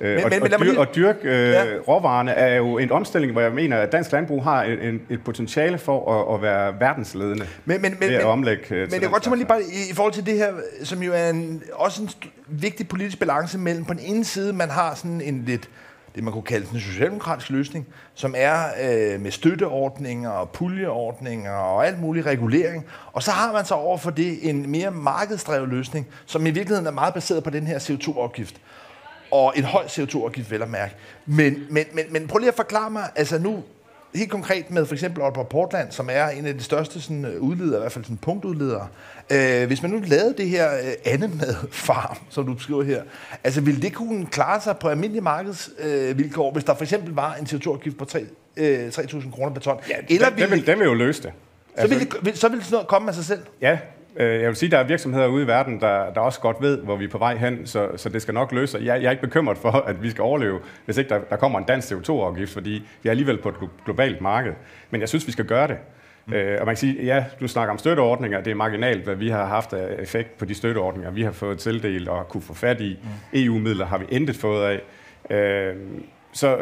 Øh, 0.01 0.17
men, 0.17 0.25
og, 0.25 0.31
men, 0.43 0.53
og, 0.53 0.61
dyr, 0.61 0.79
og 0.79 0.95
dyrke 0.95 1.19
øh, 1.23 1.51
ja. 1.51 1.65
råvarerne 1.89 2.31
er 2.31 2.57
jo 2.57 2.79
en 2.79 2.93
omstilling, 2.93 3.33
hvor 3.33 3.41
jeg 3.41 3.53
mener, 3.53 3.77
at 3.77 3.93
dansk 3.93 4.13
landbrug 4.13 4.45
har 4.45 4.63
en, 4.63 4.79
en, 4.79 5.01
et 5.11 5.25
potentiale 5.25 5.79
for 5.79 6.13
at, 6.13 6.35
at 6.35 6.43
være 6.43 6.81
verdensledende 6.81 7.47
men, 7.65 7.83
men, 7.83 7.97
men, 8.01 8.09
ved 8.09 8.17
at 8.17 8.25
omlægge 8.25 8.65
Men, 8.71 8.89
men 8.91 9.03
jeg 9.03 9.11
godt 9.11 9.23
tænke 9.23 9.31
mig 9.31 9.37
lige 9.37 9.49
bare 9.49 9.63
i, 9.63 9.91
i 9.91 9.95
forhold 9.95 10.13
til 10.13 10.27
det 10.27 10.37
her, 10.37 10.53
som 10.83 11.03
jo 11.03 11.13
er 11.13 11.31
en, 11.31 11.63
også 11.73 12.03
en 12.03 12.11
vigtig 12.47 12.89
politisk 12.89 13.19
balance 13.19 13.59
mellem 13.59 13.85
på 13.85 13.95
den 13.95 14.03
ene 14.03 14.25
side, 14.25 14.53
man 14.53 14.71
har 14.71 14.95
sådan 14.95 15.21
en 15.21 15.45
lidt 15.47 15.69
det, 16.15 16.25
man 16.25 16.33
kunne 16.33 16.43
kalde 16.43 16.67
en 16.75 16.81
socialdemokratisk 16.81 17.51
løsning, 17.51 17.87
som 18.15 18.35
er 18.37 18.65
øh, 18.83 19.21
med 19.21 19.31
støtteordninger 19.31 20.31
og 20.31 20.51
puljeordninger 20.51 21.53
og 21.53 21.87
alt 21.87 22.01
mulig 22.01 22.27
regulering. 22.27 22.87
Og 23.13 23.23
så 23.23 23.31
har 23.31 23.53
man 23.53 23.65
så 23.65 23.75
over 23.75 23.99
for 23.99 24.11
det 24.11 24.51
en 24.51 24.71
mere 24.71 24.91
markedsdrevet 24.91 25.69
løsning, 25.69 26.07
som 26.27 26.47
i 26.47 26.51
virkeligheden 26.51 26.87
er 26.87 26.91
meget 26.91 27.15
baseret 27.15 27.45
på 27.45 27.51
den 27.51 27.67
her 27.67 27.79
CO2-afgift 27.79 28.55
og 29.31 29.53
en 29.57 29.65
høj 29.65 29.85
CO2-afgift, 29.85 30.51
vel 30.51 30.63
at 30.63 30.71
mærke. 30.71 30.95
Men, 31.27 31.67
men, 31.71 31.85
men, 31.93 32.05
men 32.11 32.27
prøv 32.27 32.39
lige 32.39 32.49
at 32.49 32.55
forklare 32.55 32.91
mig, 32.91 33.11
altså 33.17 33.39
nu 33.39 33.63
helt 34.15 34.31
konkret 34.31 34.71
med 34.71 34.87
for 34.87 34.95
eksempel 34.95 35.23
Aalborg 35.23 35.49
Portland, 35.49 35.93
som 35.93 36.09
er 36.13 36.29
en 36.29 36.47
af 36.47 36.55
de 36.55 36.63
største 36.63 37.01
sådan, 37.01 37.25
øh, 37.25 37.41
udledere, 37.41 37.77
i 37.77 37.81
hvert 37.81 37.93
fald 37.93 38.05
sådan 38.05 38.17
punktudledere. 38.17 38.89
Øh, 39.31 39.67
hvis 39.67 39.83
man 39.83 39.91
nu 39.91 40.03
lavede 40.07 40.35
det 40.39 40.49
her 40.49 40.75
øh, 40.75 40.93
andet 41.05 41.57
farm, 41.73 42.17
som 42.31 42.47
du 42.47 42.55
beskriver 42.55 42.83
her, 42.83 43.03
altså 43.45 43.61
ville 43.61 43.83
det 43.83 43.95
kunne 43.95 44.27
klare 44.27 44.61
sig 44.61 44.79
på 44.79 44.89
almindelige 44.89 45.23
markedsvilkår, 45.23 46.47
øh, 46.47 46.53
hvis 46.53 46.65
der 46.65 46.75
for 46.75 46.83
eksempel 46.83 47.15
var 47.15 47.35
en 47.35 47.47
CO2-afgift 47.47 47.99
på 47.99 48.05
3, 48.05 48.25
øh, 48.57 48.89
3.000 48.89 49.31
kroner 49.31 49.55
per 49.55 49.61
ton? 49.61 49.77
Ja, 49.89 49.95
Eller 50.09 50.29
den, 50.29 50.37
ville, 50.37 50.51
den, 50.51 50.59
vil, 50.59 50.67
den 50.67 50.79
vil 50.79 50.85
jo 50.85 50.95
løse 50.95 51.23
det. 51.23 51.33
Så, 51.77 51.81
altså, 51.81 51.99
vil 51.99 52.25
det, 52.25 52.39
så 52.39 52.49
vil 52.49 52.63
sådan 52.63 52.75
noget 52.75 52.89
komme 52.89 53.09
af 53.09 53.15
sig 53.15 53.25
selv? 53.25 53.41
Ja, 53.61 53.79
jeg 54.19 54.49
vil 54.49 54.57
sige, 54.57 54.69
at 54.69 54.73
der 54.73 54.79
er 54.79 54.85
virksomheder 54.85 55.27
ude 55.27 55.45
i 55.45 55.47
verden, 55.47 55.81
der, 55.81 56.13
der 56.13 56.21
også 56.21 56.41
godt 56.41 56.57
ved, 56.61 56.79
hvor 56.79 56.97
vi 56.97 57.05
er 57.05 57.09
på 57.09 57.19
vej 57.19 57.37
hen, 57.37 57.67
så, 57.67 57.89
så 57.97 58.09
det 58.09 58.23
skal 58.23 58.35
nok 58.35 58.53
løse. 58.53 58.79
Jeg, 58.79 58.87
jeg 58.87 59.07
er 59.07 59.11
ikke 59.11 59.23
bekymret 59.23 59.59
for, 59.59 59.71
at 59.71 60.03
vi 60.03 60.11
skal 60.11 60.23
overleve, 60.23 60.61
hvis 60.85 60.97
ikke 60.97 61.09
der, 61.09 61.21
der 61.31 61.37
kommer 61.37 61.59
en 61.59 61.65
dansk 61.65 61.93
CO2-afgift, 61.93 62.53
fordi 62.53 62.87
vi 63.03 63.09
er 63.09 63.11
alligevel 63.11 63.39
på 63.39 63.49
et 63.49 63.55
globalt 63.85 64.21
marked. 64.21 64.53
Men 64.91 65.01
jeg 65.01 65.09
synes, 65.09 65.27
vi 65.27 65.33
skal 65.33 65.45
gøre 65.45 65.69
det. 65.69 65.77
Mm. 66.27 66.33
Øh, 66.33 66.61
og 66.61 66.67
man 66.67 66.75
kan 66.75 66.81
sige, 66.81 67.05
ja, 67.05 67.25
du 67.41 67.49
snakker 67.49 67.73
om 67.73 67.79
støtteordninger, 67.79 68.41
det 68.41 68.51
er 68.51 68.55
marginalt, 68.55 69.05
hvad 69.05 69.15
vi 69.15 69.29
har 69.29 69.47
haft 69.47 69.73
af 69.73 70.03
effekt 70.03 70.39
på 70.39 70.45
de 70.45 70.55
støtteordninger, 70.55 71.11
vi 71.11 71.23
har 71.23 71.33
fået 71.33 71.59
tildelt 71.59 72.09
og 72.09 72.29
kunne 72.29 72.43
få 72.43 72.55
fat 72.55 72.81
i. 72.81 72.99
Mm. 73.03 73.09
EU-midler 73.39 73.87
har 73.87 73.99
vi 73.99 74.05
intet 74.09 74.37
fået 74.37 74.65
af. 74.65 74.81
Øh, 75.37 75.77
så 76.33 76.59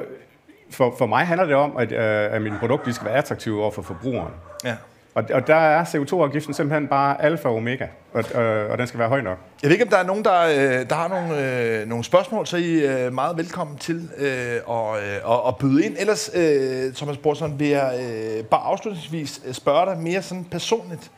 for, 0.71 0.95
for 0.99 1.07
mig 1.07 1.27
handler 1.27 1.47
det 1.47 1.55
om, 1.55 1.77
at, 1.77 1.93
øh, 1.93 2.35
at 2.35 2.43
mine 2.43 2.57
produkter 2.59 2.93
skal 2.93 3.07
være 3.07 3.17
attraktive 3.17 3.63
over 3.63 3.71
for 3.71 3.83
forbrugeren. 3.83 4.33
Ja. 4.65 4.77
Og, 5.19 5.25
og 5.33 5.47
der 5.47 5.55
er 5.55 5.85
CO2-afgiften 5.85 6.55
simpelthen 6.55 6.89
bare 6.89 7.23
alfa 7.23 7.49
og 7.49 7.57
omega, 7.57 7.87
og, 8.13 8.25
og, 8.35 8.45
og 8.45 8.79
den 8.79 8.87
skal 8.87 9.01
være 9.01 9.09
høj 9.09 9.21
nok. 9.21 9.39
Jeg 9.63 9.69
ved 9.69 9.75
ikke, 9.75 9.85
om 9.85 9.91
der 9.91 9.97
er 9.97 10.07
nogen, 10.07 10.25
der, 10.25 10.43
øh, 10.43 10.89
der 10.89 10.95
har 10.95 11.09
nogle, 11.09 11.81
øh, 11.81 11.89
nogle 11.89 12.05
spørgsmål, 12.05 12.47
så 12.47 12.57
I 12.57 12.73
øh, 12.73 12.91
er 12.91 13.11
meget 13.11 13.37
velkommen 13.37 13.77
til 13.77 14.11
øh, 14.19 14.27
at, 14.27 15.03
øh, 15.27 15.49
at 15.49 15.57
byde 15.57 15.85
ind. 15.85 15.97
Ellers, 15.99 16.31
øh, 16.35 16.93
Thomas 16.95 17.17
Borsen, 17.17 17.59
vil 17.59 17.69
jeg 17.69 18.01
øh, 18.03 18.45
bare 18.45 18.61
afslutningsvis 18.61 19.41
øh, 19.47 19.55
spørge 19.55 19.87
dig 19.87 19.99
mere 20.03 20.23
sådan 20.23 20.45
personligt, 20.45 21.11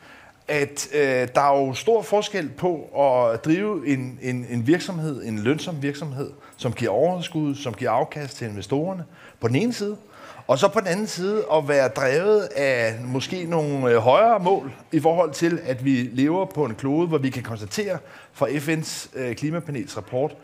at 0.47 0.87
øh, 0.93 1.27
der 1.35 1.41
er 1.41 1.65
jo 1.65 1.73
stor 1.73 2.01
forskel 2.01 2.49
på 2.49 2.75
at 2.99 3.45
drive 3.45 3.87
en, 3.87 4.19
en, 4.21 4.45
en 4.49 4.67
virksomhed, 4.67 5.23
en 5.23 5.39
lønsom 5.39 5.81
virksomhed, 5.81 6.31
som 6.57 6.73
giver 6.73 6.91
overskud, 6.91 7.55
som 7.55 7.73
giver 7.73 7.91
afkast 7.91 8.37
til 8.37 8.47
investorerne, 8.47 9.03
på 9.39 9.47
den 9.47 9.55
ene 9.55 9.73
side, 9.73 9.97
og 10.51 10.59
så 10.59 10.67
på 10.67 10.79
den 10.79 10.87
anden 10.87 11.07
side 11.07 11.43
at 11.53 11.67
være 11.67 11.87
drevet 11.87 12.41
af 12.41 12.95
måske 13.05 13.45
nogle 13.45 13.91
øh, 13.91 13.97
højere 13.97 14.39
mål 14.39 14.71
i 14.91 14.99
forhold 14.99 15.31
til, 15.31 15.59
at 15.65 15.85
vi 15.85 16.09
lever 16.13 16.45
på 16.45 16.65
en 16.65 16.75
klode, 16.75 17.07
hvor 17.07 17.17
vi 17.17 17.29
kan 17.29 17.43
konstatere 17.43 17.97
fra 18.33 18.47
FN's 18.47 19.19
øh, 19.19 19.35
klimapanels 19.35 19.97
rapport, 19.97 20.35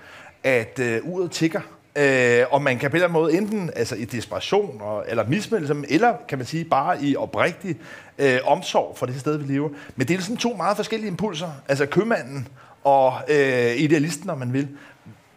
at 0.43 0.79
øh, 0.79 0.99
uret 1.03 1.31
tigger. 1.31 1.61
Øh, 1.95 2.45
og 2.51 2.61
man 2.61 2.79
kan 2.79 2.91
på 2.91 2.97
en 2.97 3.03
eller 3.03 3.07
anden 3.07 3.21
måde 3.21 3.37
enten 3.37 3.71
altså 3.75 3.95
i 3.95 4.05
desperation 4.05 4.81
og, 4.81 5.05
eller 5.07 5.27
mismelde 5.27 5.83
eller 5.89 6.15
kan 6.29 6.37
man 6.37 6.47
sige 6.47 6.65
bare 6.65 7.03
i 7.03 7.15
oprigtig 7.15 7.75
øh, 8.17 8.39
omsorg 8.45 8.97
for 8.97 9.05
det 9.05 9.19
sted, 9.19 9.37
vi 9.37 9.53
lever. 9.53 9.69
Men 9.95 10.07
det 10.07 10.17
er 10.17 10.21
sådan 10.21 10.37
to 10.37 10.53
meget 10.53 10.75
forskellige 10.75 11.09
impulser. 11.09 11.51
Altså 11.67 11.85
købmanden 11.85 12.47
og 12.83 13.13
øh, 13.29 13.75
idealisten, 13.75 14.29
om 14.29 14.37
man 14.37 14.53
vil. 14.53 14.67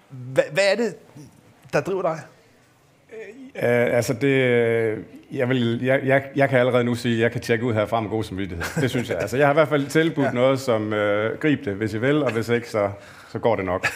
Hva, 0.09 0.43
hvad 0.53 0.65
er 0.73 0.77
det, 0.77 0.95
der 1.73 1.81
driver 1.81 2.03
dig? 2.03 2.21
Uh, 3.55 3.63
altså 3.97 4.15
det, 4.15 5.05
jeg, 5.33 5.49
vil, 5.49 5.85
jeg, 5.85 6.01
jeg, 6.05 6.23
jeg 6.37 6.49
kan 6.49 6.59
allerede 6.59 6.85
nu 6.85 6.95
sige, 6.95 7.15
at 7.15 7.21
jeg 7.21 7.33
kan 7.33 7.41
tjekke 7.41 7.65
ud 7.65 7.75
herfra 7.75 8.01
med 8.01 8.11
god 8.11 8.25
samvittighed. 8.25 8.65
Det 8.83 8.91
synes 8.91 9.11
jeg. 9.11 9.19
Altså, 9.21 9.37
jeg 9.37 9.47
har 9.47 9.53
i 9.53 9.55
hvert 9.55 9.69
fald 9.69 9.87
tilbudt 9.87 10.27
ja. 10.27 10.33
noget, 10.33 10.61
som 10.61 10.83
uh, 10.83 11.39
grib 11.41 11.65
det, 11.65 11.75
hvis 11.75 11.95
I 11.95 11.99
vil, 11.99 12.23
og 12.23 12.33
hvis 12.33 12.49
ikke, 12.49 12.71
så, 12.71 12.91
så 13.29 13.39
går 13.39 13.57
det 13.57 13.65
nok. 13.65 13.87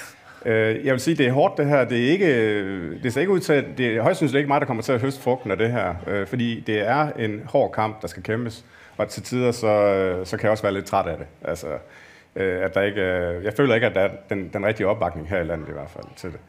Uh, 0.46 0.50
jeg 0.50 0.92
vil 0.92 1.00
sige, 1.00 1.16
det 1.16 1.26
er 1.26 1.32
hårdt 1.32 1.56
det 1.58 1.66
her. 1.66 1.84
Det 1.84 2.06
er 2.06 2.10
ikke, 2.10 3.02
det 3.02 3.12
ser 3.12 3.20
ikke 3.20 3.32
ud 3.32 3.40
til, 3.40 3.52
at 3.52 3.64
det 3.78 3.86
er 3.86 4.02
højst 4.02 4.16
synes 4.16 4.34
ikke 4.34 4.48
mig, 4.48 4.60
der 4.60 4.66
kommer 4.66 4.82
til 4.82 4.92
at 4.92 5.00
høste 5.00 5.22
frugten 5.22 5.50
af 5.50 5.56
det 5.56 5.72
her. 5.72 5.94
Uh, 6.06 6.26
fordi 6.26 6.64
det 6.66 6.88
er 6.88 7.12
en 7.18 7.42
hård 7.46 7.72
kamp, 7.72 8.02
der 8.02 8.08
skal 8.08 8.22
kæmpes. 8.22 8.64
Og 8.96 9.08
til 9.08 9.22
tider, 9.22 9.52
så, 9.52 10.20
så 10.24 10.36
kan 10.36 10.44
jeg 10.44 10.50
også 10.50 10.62
være 10.62 10.74
lidt 10.74 10.86
træt 10.86 11.06
af 11.06 11.16
det. 11.16 11.26
Altså, 11.44 11.66
uh, 11.66 12.42
at 12.42 12.74
der 12.74 12.82
ikke, 12.82 13.02
jeg 13.44 13.52
føler 13.56 13.74
ikke, 13.74 13.86
at 13.86 13.94
der 13.94 14.00
er 14.00 14.10
den, 14.28 14.50
den 14.52 14.66
rigtige 14.66 14.86
opbakning 14.86 15.28
her 15.28 15.40
i 15.40 15.44
landet 15.44 15.68
i 15.68 15.72
hvert 15.72 15.90
fald 15.90 16.06
til 16.16 16.30
det. 16.32 16.40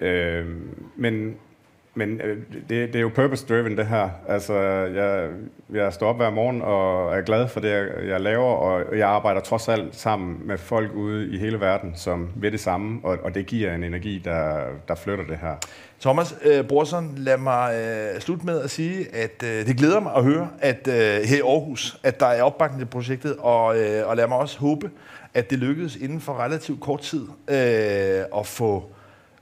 Uh, 0.00 0.46
men 0.96 1.36
men 1.94 2.20
øh, 2.20 2.38
det, 2.52 2.68
det 2.68 2.96
er 2.96 3.00
jo 3.00 3.10
purpose-driven, 3.14 3.76
det 3.76 3.86
her. 3.86 4.08
Altså, 4.28 4.54
jeg, 4.94 5.28
jeg 5.72 5.92
står 5.92 6.08
op 6.08 6.16
hver 6.16 6.30
morgen 6.30 6.62
og 6.62 7.16
er 7.16 7.20
glad 7.20 7.48
for 7.48 7.60
det, 7.60 7.70
jeg, 7.70 7.88
jeg 8.08 8.20
laver, 8.20 8.54
og 8.54 8.98
jeg 8.98 9.08
arbejder 9.08 9.40
trods 9.40 9.68
alt 9.68 9.96
sammen 9.96 10.40
med 10.44 10.58
folk 10.58 10.94
ude 10.94 11.28
i 11.30 11.38
hele 11.38 11.60
verden, 11.60 11.92
som 11.96 12.28
ved 12.34 12.50
det 12.50 12.60
samme, 12.60 13.00
og, 13.02 13.18
og 13.22 13.34
det 13.34 13.46
giver 13.46 13.74
en 13.74 13.84
energi, 13.84 14.18
der, 14.24 14.64
der 14.88 14.94
flytter 14.94 15.24
det 15.24 15.38
her. 15.38 15.54
Thomas 16.00 16.36
øh, 16.44 16.64
Brorson, 16.64 17.14
lad 17.16 17.38
mig 17.38 17.74
øh, 17.74 18.20
slutte 18.20 18.46
med 18.46 18.60
at 18.60 18.70
sige, 18.70 19.14
at 19.14 19.42
øh, 19.44 19.66
det 19.66 19.76
glæder 19.76 20.00
mig 20.00 20.12
at 20.16 20.24
høre, 20.24 20.48
at 20.58 20.88
øh, 20.88 20.94
her 21.28 21.36
i 21.36 21.40
Aarhus, 21.40 22.00
at 22.02 22.20
der 22.20 22.26
er 22.26 22.42
opbakning 22.42 22.80
til 22.80 22.86
projektet, 22.86 23.36
og, 23.38 23.78
øh, 23.78 24.08
og 24.08 24.16
lad 24.16 24.28
mig 24.28 24.36
også 24.36 24.58
håbe, 24.58 24.90
at 25.34 25.50
det 25.50 25.58
lykkedes 25.58 25.96
inden 25.96 26.20
for 26.20 26.44
relativt 26.44 26.80
kort 26.80 27.00
tid 27.00 27.22
øh, 27.48 28.38
at 28.38 28.46
få 28.46 28.84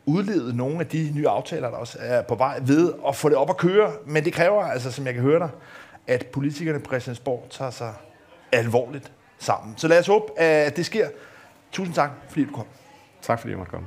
udlede 0.07 0.57
nogle 0.57 0.81
af 0.81 0.87
de 0.87 1.13
nye 1.15 1.29
aftaler, 1.29 1.71
der 1.71 1.77
også 1.77 1.99
er 2.01 2.23
på 2.23 2.35
vej 2.35 2.61
ved 2.63 2.93
at 3.09 3.17
få 3.17 3.29
det 3.29 3.37
op 3.37 3.51
at 3.51 3.57
køre. 3.57 3.93
Men 4.07 4.25
det 4.25 4.33
kræver, 4.33 4.65
altså, 4.65 4.93
som 4.93 5.07
jeg 5.07 5.15
kan 5.15 5.23
høre 5.23 5.39
dig, 5.39 5.51
at 6.07 6.27
politikerne 6.27 6.81
på 6.81 6.87
Christiansborg 6.87 7.47
tager 7.51 7.71
sig 7.71 7.95
alvorligt 8.53 9.13
sammen. 9.39 9.75
Så 9.77 9.89
lad 9.89 9.99
os 9.99 10.07
håbe, 10.07 10.41
at 10.41 10.77
det 10.77 10.87
sker. 10.87 11.09
Tusind 11.73 11.95
tak, 11.95 12.11
fordi 12.29 12.45
du 12.45 12.53
kom. 12.55 12.67
Tak 13.23 13.39
fordi 13.39 13.51
jeg 13.51 13.59
måtte 13.59 13.71
komme. 13.71 13.87